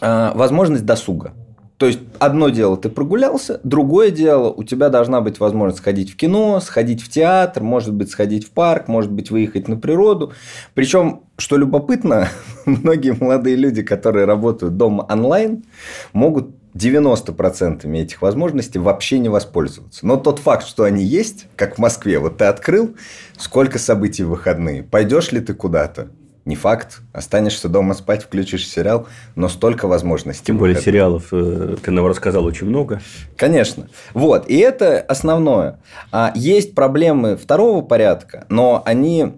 а, 0.00 0.32
возможность 0.34 0.84
досуга. 0.84 1.32
То 1.78 1.86
есть, 1.86 1.98
одно 2.18 2.48
дело, 2.48 2.78
ты 2.78 2.88
прогулялся, 2.88 3.60
другое 3.62 4.10
дело, 4.10 4.50
у 4.50 4.64
тебя 4.64 4.88
должна 4.88 5.20
быть 5.20 5.40
возможность 5.40 5.78
сходить 5.78 6.10
в 6.10 6.16
кино, 6.16 6.58
сходить 6.60 7.02
в 7.02 7.10
театр, 7.10 7.62
может 7.62 7.92
быть, 7.92 8.10
сходить 8.10 8.46
в 8.46 8.50
парк, 8.50 8.88
может 8.88 9.12
быть, 9.12 9.30
выехать 9.30 9.68
на 9.68 9.76
природу. 9.76 10.32
Причем, 10.72 11.24
что 11.36 11.58
любопытно, 11.58 12.28
многие 12.64 13.12
молодые 13.12 13.56
люди, 13.56 13.82
которые 13.82 14.24
работают 14.24 14.78
дома 14.78 15.06
онлайн, 15.10 15.64
могут 16.14 16.48
90% 16.74 17.94
этих 17.94 18.22
возможностей 18.22 18.78
вообще 18.78 19.18
не 19.18 19.28
воспользоваться. 19.28 20.06
Но 20.06 20.16
тот 20.16 20.38
факт, 20.38 20.66
что 20.66 20.84
они 20.84 21.04
есть, 21.04 21.46
как 21.56 21.76
в 21.76 21.78
Москве, 21.78 22.18
вот 22.18 22.38
ты 22.38 22.46
открыл, 22.46 22.94
сколько 23.36 23.78
событий 23.78 24.24
в 24.24 24.30
выходные, 24.30 24.82
пойдешь 24.82 25.32
ли 25.32 25.40
ты 25.40 25.52
куда-то, 25.52 26.08
Не 26.46 26.54
факт. 26.54 27.00
Останешься 27.12 27.68
дома 27.68 27.94
спать, 27.94 28.22
включишь 28.22 28.68
сериал, 28.68 29.08
но 29.34 29.48
столько 29.48 29.88
возможностей. 29.88 30.46
Тем 30.46 30.58
более 30.58 30.80
сериалов 30.80 31.24
э, 31.32 31.76
ты 31.82 31.90
нам 31.90 32.06
рассказал 32.06 32.44
очень 32.44 32.68
много. 32.68 33.02
Конечно. 33.36 33.88
Вот. 34.14 34.48
И 34.48 34.56
это 34.56 35.00
основное. 35.00 35.80
А 36.12 36.32
есть 36.36 36.76
проблемы 36.76 37.36
второго 37.36 37.82
порядка, 37.82 38.46
но 38.48 38.80
они 38.86 39.34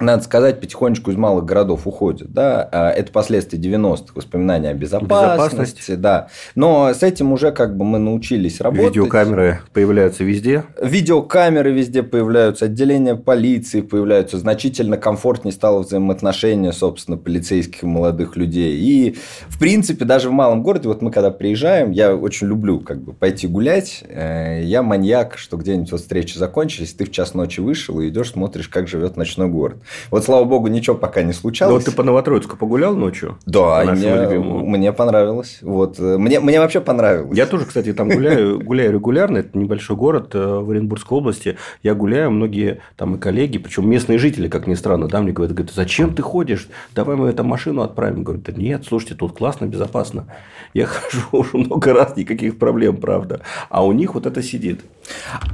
надо 0.00 0.24
сказать, 0.24 0.60
потихонечку 0.60 1.12
из 1.12 1.16
малых 1.16 1.44
городов 1.44 1.86
уходят. 1.86 2.32
Да? 2.32 2.68
А, 2.72 2.90
это 2.90 3.12
последствия 3.12 3.60
90-х, 3.60 4.12
воспоминания 4.16 4.70
о 4.70 4.74
безопасности. 4.74 5.10
безопасности. 5.10 5.94
Да. 5.94 6.28
Но 6.56 6.92
с 6.92 7.02
этим 7.04 7.32
уже 7.32 7.52
как 7.52 7.76
бы 7.76 7.84
мы 7.84 7.98
научились 7.98 8.60
работать. 8.60 8.96
Видеокамеры 8.96 9.60
появляются 9.72 10.24
везде. 10.24 10.64
Видеокамеры 10.82 11.72
везде 11.72 12.02
появляются, 12.02 12.64
отделения 12.64 13.14
полиции 13.14 13.82
появляются. 13.82 14.38
Значительно 14.38 14.96
комфортнее 14.96 15.52
стало 15.52 15.80
взаимоотношение, 15.80 16.72
собственно, 16.72 17.16
полицейских 17.16 17.84
и 17.84 17.86
молодых 17.86 18.36
людей. 18.36 18.76
И, 18.76 19.16
в 19.46 19.60
принципе, 19.60 20.04
даже 20.04 20.28
в 20.28 20.32
малом 20.32 20.64
городе, 20.64 20.88
вот 20.88 21.02
мы 21.02 21.12
когда 21.12 21.30
приезжаем, 21.30 21.92
я 21.92 22.16
очень 22.16 22.48
люблю 22.48 22.80
как 22.80 23.00
бы 23.00 23.12
пойти 23.12 23.46
гулять. 23.46 24.02
Э, 24.08 24.60
я 24.60 24.82
маньяк, 24.82 25.38
что 25.38 25.56
где-нибудь 25.56 25.92
вот 25.92 26.00
встречи 26.00 26.36
закончились, 26.36 26.94
ты 26.94 27.04
в 27.04 27.12
час 27.12 27.34
ночи 27.34 27.60
вышел 27.60 28.00
и 28.00 28.08
идешь, 28.08 28.32
смотришь, 28.32 28.68
как 28.68 28.88
живет 28.88 29.16
ночной 29.16 29.46
город. 29.46 29.83
Вот, 30.10 30.24
слава 30.24 30.44
богу, 30.44 30.68
ничего 30.68 30.96
пока 30.96 31.22
не 31.22 31.32
случалось. 31.32 31.72
Да 31.72 31.74
вот 31.74 31.84
ты 31.84 31.92
по 31.92 32.02
Новотроицку 32.02 32.56
погулял 32.56 32.96
ночью? 32.96 33.38
Да, 33.46 33.84
мне, 33.84 34.38
мне 34.38 34.92
понравилось. 34.92 35.58
Вот. 35.62 35.98
Э, 35.98 36.18
мне, 36.18 36.40
мне 36.40 36.60
вообще 36.60 36.80
понравилось. 36.80 37.36
Я 37.36 37.46
тоже, 37.46 37.66
кстати, 37.66 37.92
там 37.92 38.08
гуляю, 38.08 38.60
гуляю 38.64 38.92
регулярно. 38.92 39.38
Это 39.38 39.56
небольшой 39.58 39.96
город 39.96 40.34
э, 40.34 40.38
в 40.38 40.70
Оренбургской 40.70 41.18
области. 41.18 41.56
Я 41.82 41.94
гуляю, 41.94 42.30
многие 42.30 42.80
там 42.96 43.16
и 43.16 43.18
коллеги, 43.18 43.58
причем 43.58 43.88
местные 43.88 44.18
жители, 44.18 44.48
как 44.48 44.66
ни 44.66 44.74
странно, 44.74 45.08
да, 45.08 45.20
мне 45.20 45.32
говорят, 45.32 45.54
говорят, 45.54 45.74
зачем 45.74 46.14
ты 46.14 46.22
ходишь? 46.22 46.68
Давай 46.94 47.16
мы 47.16 47.28
эту 47.28 47.44
машину 47.44 47.82
отправим. 47.82 48.24
Говорю, 48.24 48.42
да 48.44 48.52
нет, 48.52 48.84
слушайте, 48.86 49.14
тут 49.14 49.36
классно, 49.36 49.66
безопасно. 49.66 50.26
Я 50.72 50.86
хожу 50.86 51.20
уже 51.32 51.56
много 51.56 51.92
раз, 51.92 52.16
никаких 52.16 52.58
проблем, 52.58 52.96
правда. 52.96 53.40
А 53.68 53.84
у 53.84 53.92
них 53.92 54.14
вот 54.14 54.26
это 54.26 54.42
сидит. 54.42 54.84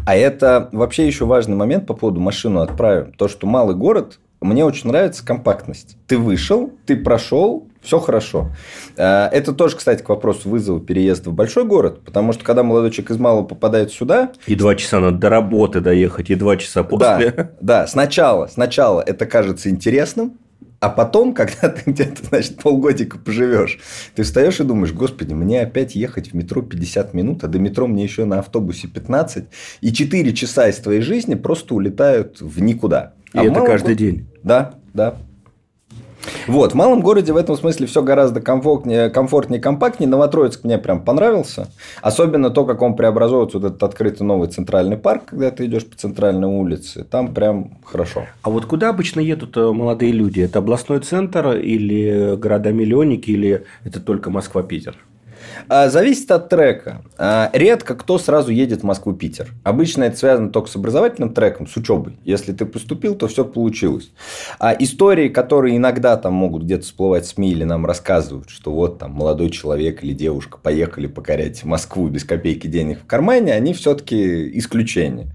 А 0.06 0.16
это 0.16 0.68
вообще 0.72 1.06
еще 1.06 1.24
важный 1.24 1.56
момент 1.56 1.86
по 1.86 1.94
поводу 1.94 2.20
машину 2.20 2.60
отправим. 2.60 3.12
То, 3.12 3.28
что 3.28 3.46
малый 3.46 3.76
город, 3.76 4.18
мне 4.40 4.64
очень 4.64 4.88
нравится 4.88 5.24
компактность. 5.24 5.96
Ты 6.06 6.18
вышел, 6.18 6.72
ты 6.86 6.96
прошел, 6.96 7.68
все 7.82 7.98
хорошо. 7.98 8.50
Э, 8.96 9.26
это 9.32 9.52
тоже, 9.52 9.76
кстати, 9.76 10.02
к 10.02 10.08
вопросу 10.08 10.48
вызова 10.48 10.80
переезда 10.80 11.30
в 11.30 11.34
большой 11.34 11.64
город, 11.64 12.02
потому 12.04 12.32
что 12.32 12.44
когда 12.44 12.62
молодой 12.62 12.90
человек 12.90 13.10
из 13.10 13.18
малого 13.18 13.44
попадает 13.44 13.92
сюда... 13.92 14.32
И 14.46 14.54
два 14.54 14.74
часа 14.76 15.00
надо 15.00 15.18
до 15.18 15.28
работы 15.28 15.80
доехать, 15.80 16.30
и 16.30 16.34
два 16.34 16.56
часа 16.56 16.82
после. 16.82 17.30
Да, 17.30 17.50
да. 17.60 17.86
Сначала, 17.86 18.46
сначала 18.46 19.02
это 19.02 19.26
кажется 19.26 19.68
интересным, 19.68 20.38
а 20.80 20.88
потом, 20.88 21.34
когда 21.34 21.68
ты 21.68 21.90
где-то, 21.90 22.24
значит, 22.24 22.56
полгодика 22.56 23.18
поживешь, 23.18 23.78
ты 24.14 24.22
встаешь 24.22 24.58
и 24.60 24.64
думаешь, 24.64 24.92
господи, 24.92 25.34
мне 25.34 25.60
опять 25.60 25.94
ехать 25.94 26.32
в 26.32 26.34
метро 26.34 26.62
50 26.62 27.14
минут, 27.14 27.44
а 27.44 27.48
до 27.48 27.58
метро 27.58 27.86
мне 27.86 28.02
еще 28.02 28.24
на 28.24 28.40
автобусе 28.40 28.88
15, 28.88 29.44
и 29.80 29.92
4 29.92 30.32
часа 30.32 30.68
из 30.68 30.76
твоей 30.76 31.02
жизни 31.02 31.34
просто 31.34 31.74
улетают 31.74 32.40
в 32.40 32.60
никуда. 32.60 33.14
И 33.32 33.38
а 33.38 33.44
это 33.44 33.60
каждый 33.64 33.94
день. 33.94 34.26
Да, 34.42 34.74
да. 34.92 35.16
Вот, 36.46 36.72
в 36.72 36.74
малом 36.74 37.00
городе 37.00 37.32
в 37.32 37.36
этом 37.36 37.56
смысле 37.56 37.86
все 37.86 38.02
гораздо 38.02 38.40
комфортнее, 38.40 39.10
комфортнее 39.10 39.60
компактнее. 39.60 40.08
Новотроицк 40.08 40.64
мне 40.64 40.78
прям 40.78 41.02
понравился. 41.04 41.68
Особенно 42.02 42.50
то, 42.50 42.64
как 42.64 42.82
он 42.82 42.96
преобразуется, 42.96 43.58
вот 43.58 43.66
этот 43.66 43.82
открытый 43.82 44.26
новый 44.26 44.48
центральный 44.48 44.96
парк, 44.96 45.26
когда 45.26 45.50
ты 45.50 45.66
идешь 45.66 45.86
по 45.86 45.96
центральной 45.96 46.48
улице. 46.48 47.04
Там 47.04 47.34
прям 47.34 47.78
хорошо. 47.84 48.26
А 48.42 48.50
вот 48.50 48.66
куда 48.66 48.88
обычно 48.88 49.20
едут 49.20 49.56
э, 49.56 49.72
молодые 49.72 50.12
люди? 50.12 50.40
Это 50.40 50.58
областной 50.60 51.00
центр 51.00 51.52
или 51.56 52.36
города-миллионники, 52.36 53.30
или 53.30 53.64
это 53.84 54.00
только 54.00 54.30
Москва-Питер? 54.30 54.96
А, 55.68 55.88
зависит 55.88 56.30
от 56.30 56.48
трека. 56.48 57.02
А, 57.18 57.50
редко 57.52 57.94
кто 57.94 58.18
сразу 58.18 58.50
едет 58.50 58.80
в 58.80 58.84
Москву-Питер. 58.84 59.50
Обычно 59.62 60.04
это 60.04 60.16
связано 60.16 60.50
только 60.50 60.68
с 60.70 60.76
образовательным 60.76 61.34
треком, 61.34 61.66
с 61.66 61.76
учебой. 61.76 62.16
Если 62.24 62.52
ты 62.52 62.66
поступил, 62.66 63.14
то 63.14 63.28
все 63.28 63.44
получилось. 63.44 64.10
А 64.58 64.72
истории, 64.72 65.28
которые 65.28 65.76
иногда 65.76 66.16
там 66.16 66.34
могут 66.34 66.64
где-то 66.64 66.84
всплывать 66.84 67.24
в 67.24 67.28
СМИ 67.28 67.52
или 67.52 67.64
нам 67.64 67.86
рассказывают, 67.86 68.50
что 68.50 68.72
вот 68.72 68.98
там 68.98 69.12
молодой 69.12 69.50
человек 69.50 70.02
или 70.02 70.12
девушка 70.12 70.58
поехали 70.58 71.06
покорять 71.06 71.64
Москву 71.64 72.08
без 72.08 72.24
копейки 72.24 72.66
денег 72.66 73.00
в 73.00 73.06
кармане, 73.06 73.52
они 73.52 73.74
все-таки 73.74 74.58
исключения. 74.58 75.32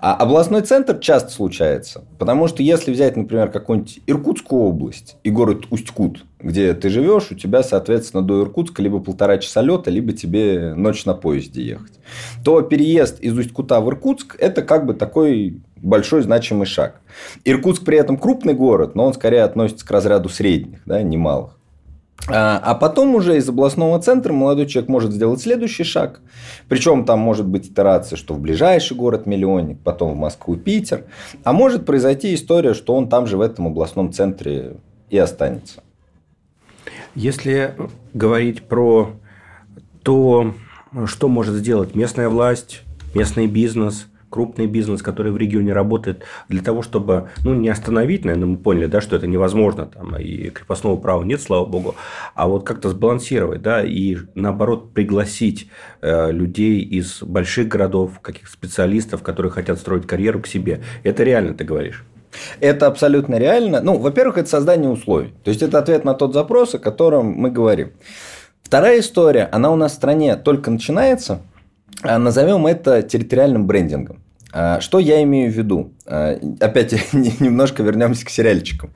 А 0.00 0.14
областной 0.14 0.62
центр 0.62 0.98
часто 0.98 1.30
случается, 1.30 2.04
потому 2.18 2.48
что 2.48 2.62
если 2.62 2.92
взять, 2.92 3.16
например, 3.16 3.50
какую-нибудь 3.50 4.00
Иркутскую 4.06 4.62
область 4.62 5.16
и 5.24 5.30
город 5.30 5.66
Усть-Кут, 5.70 6.24
где 6.40 6.74
ты 6.74 6.88
живешь, 6.88 7.30
у 7.30 7.34
тебя, 7.34 7.62
соответственно, 7.62 8.22
до 8.22 8.42
Иркутска 8.42 8.82
либо 8.82 9.00
полтора 9.00 9.38
часа 9.38 9.60
лета, 9.60 9.90
либо 9.90 10.12
тебе 10.12 10.74
ночь 10.74 11.04
на 11.04 11.14
поезде 11.14 11.62
ехать, 11.62 11.98
то 12.44 12.62
переезд 12.62 13.20
из 13.20 13.36
Усть-Кута 13.36 13.80
в 13.80 13.88
Иркутск– 13.88 14.36
это 14.38 14.62
как 14.62 14.86
бы 14.86 14.94
такой 14.94 15.60
большой 15.76 16.22
значимый 16.22 16.66
шаг. 16.66 17.00
Иркутск 17.44 17.84
при 17.84 17.98
этом 17.98 18.16
крупный 18.16 18.54
город, 18.54 18.94
но 18.94 19.06
он 19.06 19.14
скорее 19.14 19.42
относится 19.42 19.86
к 19.86 19.90
разряду 19.90 20.28
средних, 20.28 20.80
да, 20.86 21.02
немалых. 21.02 21.57
А, 22.26 22.58
а 22.58 22.74
потом 22.74 23.14
уже 23.14 23.36
из 23.36 23.48
областного 23.48 24.00
центра 24.00 24.32
молодой 24.32 24.66
человек 24.66 24.88
может 24.88 25.12
сделать 25.12 25.40
следующий 25.40 25.84
шаг. 25.84 26.20
Причем 26.68 27.04
там 27.04 27.20
может 27.20 27.46
быть 27.46 27.68
итерация, 27.68 28.16
что 28.16 28.34
в 28.34 28.40
ближайший 28.40 28.96
город-миллионник, 28.96 29.78
потом 29.80 30.12
в 30.12 30.16
Москву, 30.16 30.56
Питер. 30.56 31.04
А 31.44 31.52
может 31.52 31.86
произойти 31.86 32.34
история, 32.34 32.74
что 32.74 32.94
он 32.94 33.08
там 33.08 33.26
же 33.26 33.36
в 33.36 33.40
этом 33.40 33.68
областном 33.68 34.12
центре 34.12 34.76
и 35.10 35.16
останется. 35.16 35.82
Если 37.14 37.74
говорить 38.12 38.62
про 38.62 39.12
то, 40.02 40.54
что 41.06 41.28
может 41.28 41.54
сделать 41.54 41.94
местная 41.94 42.28
власть, 42.28 42.82
местный 43.14 43.46
бизнес– 43.46 44.06
крупный 44.30 44.66
бизнес, 44.66 45.02
который 45.02 45.32
в 45.32 45.36
регионе 45.36 45.72
работает, 45.72 46.24
для 46.48 46.62
того, 46.62 46.82
чтобы, 46.82 47.30
ну, 47.44 47.54
не 47.54 47.68
остановить, 47.68 48.24
наверное, 48.24 48.48
мы 48.48 48.56
поняли, 48.56 48.86
да, 48.86 49.00
что 49.00 49.16
это 49.16 49.26
невозможно, 49.26 49.86
там, 49.86 50.16
и 50.16 50.50
крепостного 50.50 50.96
права 50.96 51.22
нет, 51.22 51.40
слава 51.40 51.64
богу, 51.64 51.94
а 52.34 52.48
вот 52.48 52.64
как-то 52.64 52.90
сбалансировать, 52.90 53.62
да, 53.62 53.82
и 53.84 54.16
наоборот 54.34 54.92
пригласить 54.92 55.68
э, 56.00 56.32
людей 56.32 56.80
из 56.80 57.22
больших 57.22 57.68
городов, 57.68 58.20
каких 58.20 58.48
специалистов, 58.48 59.22
которые 59.22 59.52
хотят 59.52 59.78
строить 59.78 60.06
карьеру 60.06 60.40
к 60.40 60.46
себе. 60.46 60.82
Это 61.02 61.24
реально, 61.24 61.54
ты 61.54 61.64
говоришь? 61.64 62.04
Это 62.60 62.86
абсолютно 62.86 63.36
реально. 63.36 63.80
Ну, 63.80 63.96
во-первых, 63.98 64.38
это 64.38 64.48
создание 64.48 64.90
условий. 64.90 65.32
То 65.44 65.50
есть, 65.50 65.62
это 65.62 65.78
ответ 65.78 66.04
на 66.04 66.14
тот 66.14 66.34
запрос, 66.34 66.74
о 66.74 66.78
котором 66.78 67.28
мы 67.28 67.50
говорим. 67.50 67.92
Вторая 68.62 69.00
история, 69.00 69.48
она 69.50 69.72
у 69.72 69.76
нас 69.76 69.92
в 69.92 69.94
стране 69.94 70.36
только 70.36 70.70
начинается– 70.70 71.40
назовем 72.02 72.66
это 72.66 73.02
территориальным 73.02 73.66
брендингом. 73.66 74.22
А, 74.52 74.80
что 74.80 74.98
я 74.98 75.22
имею 75.22 75.52
в 75.52 75.54
виду? 75.54 75.92
А, 76.06 76.38
опять 76.60 76.94
немножко 77.12 77.82
вернемся 77.82 78.24
к 78.24 78.30
сериальчикам. 78.30 78.94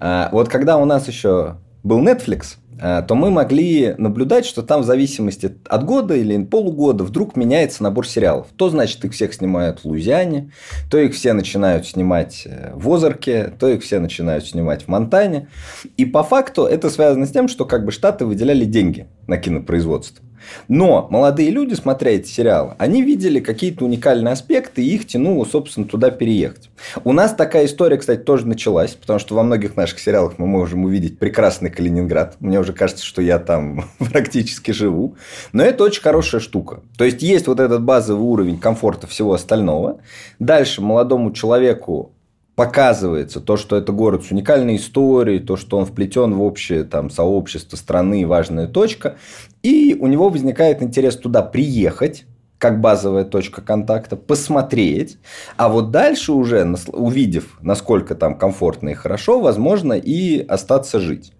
Вот 0.00 0.48
когда 0.48 0.78
у 0.78 0.84
нас 0.84 1.08
еще 1.08 1.56
был 1.82 2.00
Netflix, 2.00 2.56
то 2.76 3.14
мы 3.14 3.30
могли 3.30 3.94
наблюдать, 3.98 4.44
что 4.44 4.62
там 4.62 4.82
в 4.82 4.84
зависимости 4.84 5.56
от 5.68 5.84
года 5.84 6.16
или 6.16 6.42
полугода 6.42 7.04
вдруг 7.04 7.36
меняется 7.36 7.84
набор 7.84 8.06
сериалов. 8.06 8.48
То, 8.56 8.68
значит, 8.68 9.04
их 9.04 9.12
всех 9.12 9.32
снимают 9.32 9.80
в 9.80 9.84
Луизиане, 9.84 10.50
то 10.90 10.98
их 10.98 11.14
все 11.14 11.34
начинают 11.34 11.86
снимать 11.86 12.42
э, 12.46 12.72
в 12.74 12.92
Озарке, 12.92 13.52
то 13.58 13.68
их 13.68 13.84
все 13.84 14.00
начинают 14.00 14.44
снимать 14.44 14.82
в 14.82 14.88
Монтане. 14.88 15.48
И 15.96 16.04
по 16.04 16.24
факту 16.24 16.64
это 16.64 16.90
связано 16.90 17.26
с 17.26 17.30
тем, 17.30 17.46
что 17.46 17.64
как 17.64 17.84
бы 17.84 17.92
штаты 17.92 18.26
выделяли 18.26 18.64
деньги 18.64 19.06
на 19.28 19.36
кинопроизводство. 19.36 20.24
Но 20.68 21.08
молодые 21.10 21.50
люди, 21.50 21.74
смотря 21.74 22.12
эти 22.12 22.28
сериалы, 22.28 22.74
они 22.78 23.02
видели 23.02 23.40
какие-то 23.40 23.84
уникальные 23.84 24.32
аспекты, 24.32 24.82
и 24.82 24.94
их 24.94 25.06
тянуло, 25.06 25.44
собственно, 25.44 25.86
туда 25.86 26.10
переехать. 26.10 26.70
У 27.04 27.12
нас 27.12 27.34
такая 27.34 27.66
история, 27.66 27.96
кстати, 27.96 28.20
тоже 28.20 28.46
началась, 28.46 28.92
потому 28.92 29.18
что 29.18 29.34
во 29.34 29.42
многих 29.42 29.76
наших 29.76 29.98
сериалах 29.98 30.38
мы 30.38 30.46
можем 30.46 30.84
увидеть 30.84 31.18
прекрасный 31.18 31.70
Калининград. 31.70 32.36
Мне 32.40 32.60
уже 32.60 32.72
кажется, 32.72 33.04
что 33.04 33.22
я 33.22 33.38
там 33.38 33.84
практически 33.98 34.70
живу. 34.70 35.16
Но 35.52 35.62
это 35.62 35.84
очень 35.84 36.02
хорошая 36.02 36.40
штука. 36.40 36.80
То 36.96 37.04
есть, 37.04 37.22
есть 37.22 37.46
вот 37.46 37.60
этот 37.60 37.82
базовый 37.82 38.24
уровень 38.24 38.58
комфорта 38.58 39.06
всего 39.06 39.34
остального. 39.34 40.00
Дальше 40.38 40.82
молодому 40.82 41.32
человеку 41.32 42.12
показывается 42.54 43.40
то, 43.40 43.56
что 43.56 43.76
это 43.76 43.92
город 43.92 44.24
с 44.24 44.30
уникальной 44.30 44.76
историей, 44.76 45.40
то, 45.40 45.56
что 45.56 45.78
он 45.78 45.86
вплетен 45.86 46.34
в 46.34 46.42
общее 46.42 46.84
там, 46.84 47.10
сообщество 47.10 47.76
страны, 47.76 48.26
важная 48.26 48.68
точка, 48.68 49.16
и 49.62 49.96
у 49.98 50.06
него 50.06 50.28
возникает 50.28 50.82
интерес 50.82 51.16
туда 51.16 51.42
приехать, 51.42 52.24
как 52.58 52.80
базовая 52.80 53.24
точка 53.24 53.60
контакта, 53.60 54.16
посмотреть, 54.16 55.18
а 55.56 55.68
вот 55.68 55.90
дальше 55.90 56.32
уже, 56.32 56.66
увидев, 56.92 57.58
насколько 57.60 58.14
там 58.14 58.38
комфортно 58.38 58.90
и 58.90 58.94
хорошо, 58.94 59.40
возможно 59.40 59.92
и 59.92 60.40
остаться 60.46 61.00
жить. 61.00 61.32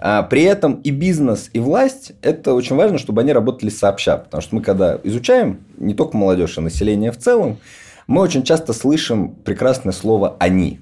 А 0.00 0.22
при 0.22 0.42
этом 0.42 0.74
и 0.76 0.90
бизнес, 0.90 1.50
и 1.52 1.58
власть, 1.58 2.12
это 2.22 2.54
очень 2.54 2.76
важно, 2.76 2.98
чтобы 2.98 3.20
они 3.20 3.32
работали 3.32 3.70
сообща, 3.70 4.16
потому 4.16 4.40
что 4.40 4.54
мы 4.54 4.62
когда 4.62 4.98
изучаем 5.02 5.60
не 5.76 5.94
только 5.94 6.16
молодежь, 6.16 6.56
а 6.56 6.62
население 6.62 7.12
в 7.12 7.18
целом, 7.18 7.58
мы 8.06 8.20
очень 8.20 8.42
часто 8.42 8.72
слышим 8.72 9.34
прекрасное 9.34 9.92
слово 9.92 10.36
«они». 10.38 10.80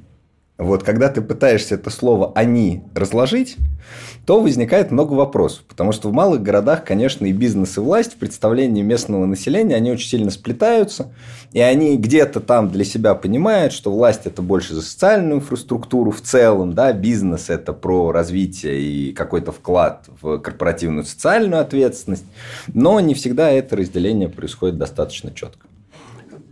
вот 0.60 0.82
когда 0.82 1.08
ты 1.08 1.22
пытаешься 1.22 1.76
это 1.76 1.90
слово 1.90 2.32
«они» 2.34 2.84
разложить, 2.94 3.56
то 4.26 4.40
возникает 4.40 4.90
много 4.90 5.14
вопросов. 5.14 5.64
Потому 5.66 5.92
что 5.92 6.08
в 6.08 6.12
малых 6.12 6.42
городах, 6.42 6.84
конечно, 6.84 7.24
и 7.26 7.32
бизнес, 7.32 7.78
и 7.78 7.80
власть 7.80 8.12
в 8.12 8.16
представлении 8.16 8.82
местного 8.82 9.24
населения, 9.26 9.74
они 9.74 9.90
очень 9.90 10.08
сильно 10.08 10.30
сплетаются. 10.30 11.12
И 11.52 11.60
они 11.60 11.96
где-то 11.96 12.40
там 12.40 12.70
для 12.70 12.84
себя 12.84 13.14
понимают, 13.14 13.72
что 13.72 13.90
власть– 13.90 14.22
это 14.26 14.42
больше 14.42 14.74
за 14.74 14.82
социальную 14.82 15.36
инфраструктуру 15.38 16.10
в 16.10 16.20
целом, 16.20 16.74
да, 16.74 16.92
бизнес– 16.92 17.46
это 17.50 17.72
про 17.72 18.12
развитие 18.12 18.80
и 18.80 19.12
какой-то 19.12 19.52
вклад 19.52 20.06
в 20.20 20.38
корпоративную 20.38 21.04
социальную 21.04 21.60
ответственность. 21.60 22.24
Но 22.72 23.00
не 23.00 23.14
всегда 23.14 23.50
это 23.50 23.76
разделение 23.76 24.28
происходит 24.28 24.78
достаточно 24.78 25.32
четко. 25.32 25.69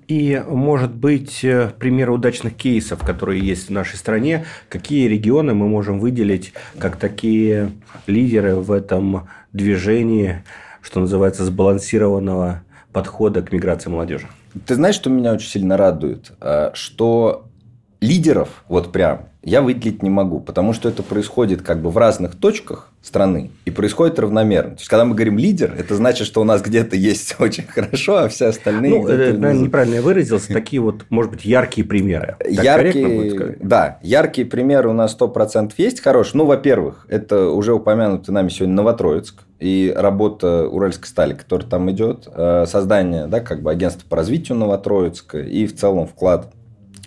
И, 0.08 0.42
может 0.48 0.94
быть, 0.94 1.44
э, 1.44 1.70
примеры 1.78 2.12
удачных 2.12 2.56
кейсов, 2.56 3.04
которые 3.04 3.46
есть 3.46 3.68
в 3.68 3.70
нашей 3.70 3.96
стране, 3.96 4.46
какие 4.70 5.06
регионы 5.06 5.52
мы 5.52 5.68
можем 5.68 6.00
выделить 6.00 6.54
как 6.78 6.96
такие 6.96 7.72
лидеры 8.06 8.56
в 8.56 8.72
этом 8.72 9.28
движении, 9.52 10.42
что 10.80 11.00
называется, 11.00 11.44
сбалансированного 11.44 12.62
подхода 12.90 13.42
к 13.42 13.52
миграции 13.52 13.90
молодежи? 13.90 14.28
Ты 14.64 14.76
знаешь, 14.76 14.94
что 14.94 15.10
меня 15.10 15.34
очень 15.34 15.50
сильно 15.50 15.76
радует? 15.76 16.32
Э, 16.40 16.70
что 16.72 17.47
лидеров, 18.00 18.48
вот 18.68 18.92
прям, 18.92 19.28
я 19.42 19.62
выделить 19.62 20.02
не 20.02 20.10
могу, 20.10 20.40
потому 20.40 20.72
что 20.72 20.88
это 20.88 21.02
происходит 21.02 21.62
как 21.62 21.80
бы 21.80 21.90
в 21.90 21.96
разных 21.96 22.34
точках 22.36 22.92
страны 23.02 23.50
и 23.64 23.70
происходит 23.70 24.18
равномерно. 24.18 24.72
То 24.72 24.78
есть, 24.78 24.88
когда 24.88 25.04
мы 25.04 25.14
говорим 25.14 25.38
лидер, 25.38 25.74
это 25.78 25.94
значит, 25.94 26.26
что 26.26 26.40
у 26.40 26.44
нас 26.44 26.60
где-то 26.60 26.96
есть 26.96 27.36
очень 27.38 27.66
хорошо, 27.66 28.18
а 28.18 28.28
все 28.28 28.46
остальные... 28.46 28.90
Ну, 28.90 29.06
это, 29.06 29.38
наверное, 29.38 29.54
неправильно 29.54 29.94
я 29.96 30.02
выразился. 30.02 30.52
Такие 30.52 30.82
вот, 30.82 31.06
может 31.08 31.32
быть, 31.32 31.44
яркие 31.44 31.86
примеры. 31.86 32.36
Так 32.38 32.50
яркие, 32.50 33.56
да, 33.60 33.98
яркие 34.02 34.46
примеры 34.46 34.90
у 34.90 34.92
нас 34.92 35.16
100% 35.18 35.72
есть 35.76 36.00
хорошие. 36.00 36.38
Ну, 36.38 36.44
во-первых, 36.44 37.06
это 37.08 37.48
уже 37.48 37.72
упомянутый 37.74 38.34
нами 38.34 38.48
сегодня 38.48 38.74
Новотроицк 38.74 39.42
и 39.60 39.92
работа 39.96 40.68
Уральской 40.68 41.08
стали, 41.08 41.34
которая 41.34 41.68
там 41.68 41.90
идет, 41.90 42.28
э, 42.32 42.64
создание, 42.66 43.26
да, 43.26 43.40
как 43.40 43.62
бы 43.62 43.70
агентства 43.70 44.06
по 44.08 44.16
развитию 44.16 44.56
Новотроицка 44.58 45.40
и 45.40 45.66
в 45.66 45.76
целом 45.76 46.06
вклад 46.06 46.52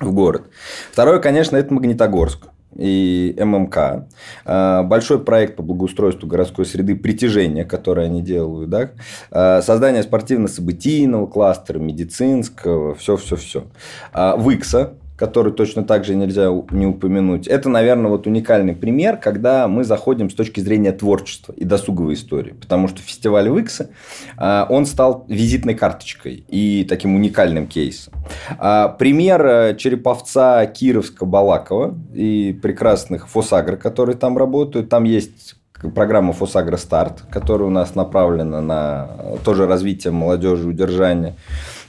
в 0.04 0.14
город. 0.14 0.44
Второе, 0.92 1.20
конечно, 1.20 1.58
это 1.58 1.74
Магнитогорск 1.74 2.48
и 2.76 3.36
ММК. 3.38 4.08
А, 4.46 4.84
большой 4.84 5.24
проект 5.24 5.56
по 5.56 5.64
благоустройству 5.64 6.28
городской 6.28 6.66
среды 6.66 6.96
притяжения, 6.96 7.66
который 7.66 8.06
они 8.06 8.22
делают. 8.22 8.70
Да? 8.70 8.92
А, 9.30 9.62
создание 9.62 10.04
спортивно-событийного 10.04 11.28
кластера, 11.28 11.80
медицинского, 11.80 12.96
все-все-все. 12.96 13.66
А, 14.14 14.38
Викса, 14.38 14.94
который 15.22 15.54
точно 15.54 15.84
так 15.84 16.04
же 16.04 16.16
нельзя 16.16 16.48
не 16.72 16.88
упомянуть. 16.88 17.46
Это, 17.46 17.70
наверное, 17.70 18.10
вот 18.10 18.26
уникальный 18.26 18.74
пример, 18.74 19.18
когда 19.18 19.68
мы 19.68 19.84
заходим 19.84 20.32
с 20.32 20.34
точки 20.34 20.62
зрения 20.62 20.94
творчества 20.94 21.54
и 21.56 21.64
досуговой 21.64 22.16
истории. 22.16 22.54
Потому 22.54 22.88
что 22.88 23.04
фестиваль 23.04 23.48
Викса, 23.48 23.92
а, 24.36 24.66
он 24.68 24.88
стал 24.88 25.26
визитной 25.28 25.76
карточкой 25.76 26.44
и 26.48 26.88
таким 26.90 27.14
уникальным 27.14 27.68
кейсом. 27.68 28.16
А, 28.58 28.88
пример 28.88 29.46
э, 29.46 29.76
Череповца, 29.78 30.66
Кировска, 30.66 31.26
Балакова 31.26 31.96
и 32.16 32.60
прекрасных 32.60 33.30
Фосагро, 33.30 33.78
которые 33.78 34.18
там 34.18 34.40
работают. 34.40 34.90
Там 34.90 35.04
есть 35.04 35.54
программа 35.90 36.34
Фосагро 36.34 36.78
Старт, 36.78 37.24
которая 37.30 37.68
у 37.68 37.72
нас 37.72 37.96
направлена 37.96 38.62
на 38.62 39.10
тоже 39.44 39.66
развитие 39.66 40.14
молодежи, 40.14 40.68
удержание. 40.68 41.36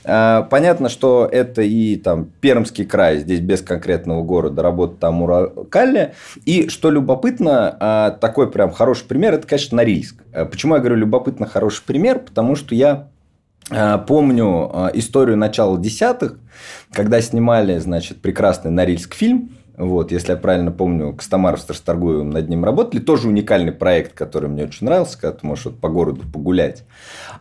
А, 0.05 0.43
понятно, 0.43 0.89
что 0.89 1.27
это 1.31 1.61
и 1.61 1.95
там 1.95 2.25
Пермский 2.41 2.85
край, 2.85 3.19
здесь 3.19 3.39
без 3.39 3.61
конкретного 3.61 4.23
города, 4.23 4.61
работа 4.61 4.95
там 4.99 5.21
уникальная. 5.21 6.13
И 6.45 6.67
что 6.69 6.89
любопытно, 6.89 7.77
а, 7.79 8.11
такой 8.11 8.51
прям 8.51 8.71
хороший 8.71 9.05
пример, 9.05 9.35
это, 9.35 9.47
конечно, 9.47 9.77
Норильск. 9.77 10.23
А, 10.33 10.45
почему 10.45 10.75
я 10.75 10.79
говорю 10.79 10.97
любопытно 10.97 11.45
хороший 11.45 11.83
пример? 11.85 12.19
Потому 12.19 12.55
что 12.55 12.75
я 12.75 13.07
помню 14.07 14.91
историю 14.93 15.37
начала 15.37 15.79
десятых, 15.79 16.37
когда 16.91 17.21
снимали, 17.21 17.79
значит, 17.79 18.21
прекрасный 18.21 18.71
Норильск 18.71 19.13
фильм, 19.13 19.51
вот, 19.77 20.11
если 20.11 20.31
я 20.31 20.37
правильно 20.37 20.71
помню, 20.71 21.13
Костомаров 21.13 21.61
с 21.61 21.69
Расторгуевым 21.69 22.29
над 22.29 22.47
ним 22.47 22.63
работали. 22.63 23.01
Тоже 23.01 23.27
уникальный 23.27 23.71
проект, 23.71 24.13
который 24.13 24.49
мне 24.49 24.65
очень 24.65 24.85
нравился, 24.85 25.19
когда 25.19 25.37
ты 25.37 25.45
можешь 25.47 25.65
вот 25.65 25.79
по 25.79 25.89
городу 25.89 26.21
погулять. 26.31 26.83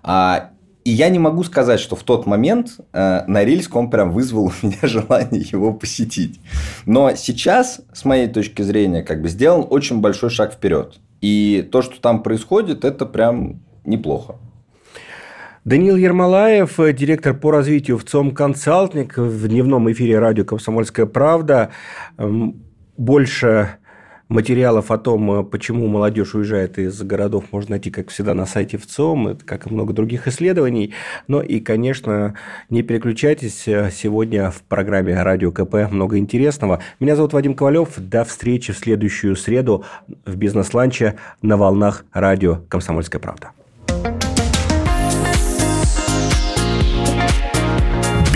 А, 0.02 0.50
и 0.84 0.90
я 0.90 1.10
не 1.10 1.18
могу 1.18 1.44
сказать, 1.44 1.78
что 1.78 1.94
в 1.94 2.02
тот 2.02 2.26
момент 2.26 2.80
э, 2.92 3.24
Норильск, 3.26 3.76
он 3.76 3.90
прям 3.90 4.10
вызвал 4.12 4.46
у 4.62 4.66
меня 4.66 4.78
желание 4.82 5.42
его 5.42 5.72
посетить. 5.74 6.40
Но 6.86 7.14
сейчас, 7.14 7.80
с 7.92 8.04
моей 8.04 8.28
точки 8.28 8.62
зрения, 8.62 9.02
как 9.02 9.20
бы 9.20 9.28
сделан 9.28 9.66
очень 9.68 10.00
большой 10.00 10.30
шаг 10.30 10.54
вперед. 10.54 11.00
И 11.20 11.68
то, 11.70 11.82
что 11.82 12.00
там 12.00 12.22
происходит, 12.22 12.84
это 12.84 13.06
прям 13.06 13.60
неплохо. 13.84 14.36
Даниил 15.64 15.94
Ермолаев, 15.94 16.76
директор 16.92 17.34
по 17.34 17.52
развитию 17.52 17.96
в 17.96 18.02
ЦОМ 18.02 18.32
«Консалтинг» 18.32 19.16
в 19.16 19.46
дневном 19.46 19.92
эфире 19.92 20.18
радио 20.18 20.44
«Комсомольская 20.44 21.06
правда». 21.06 21.70
Больше 22.96 23.76
Материалов 24.28 24.90
о 24.90 24.98
том, 24.98 25.30
э, 25.30 25.44
почему 25.44 25.86
молодежь 25.88 26.34
уезжает 26.34 26.78
из 26.78 27.00
городов, 27.02 27.44
можно 27.52 27.72
найти, 27.72 27.90
как 27.90 28.08
всегда, 28.08 28.32
на 28.32 28.46
сайте 28.46 28.78
ВЦОМ, 28.78 29.36
как 29.44 29.66
и 29.66 29.70
много 29.70 29.92
других 29.92 30.26
исследований. 30.26 30.94
Но 31.28 31.42
и, 31.42 31.60
конечно, 31.60 32.34
не 32.70 32.82
переключайтесь. 32.82 33.68
Э, 33.68 33.90
сегодня 33.92 34.50
в 34.50 34.62
программе 34.62 35.22
«Радио 35.22 35.52
КП» 35.52 35.90
много 35.90 36.18
интересного. 36.18 36.80
Меня 36.98 37.14
зовут 37.14 37.34
Вадим 37.34 37.54
Ковалев. 37.54 37.98
До 37.98 38.24
встречи 38.24 38.72
в 38.72 38.78
следующую 38.78 39.36
среду 39.36 39.84
в 40.24 40.34
«Бизнес-ланче» 40.34 41.16
на 41.42 41.56
волнах 41.56 42.04
радио 42.12 42.60
«Комсомольская 42.68 43.20
правда». 43.20 43.50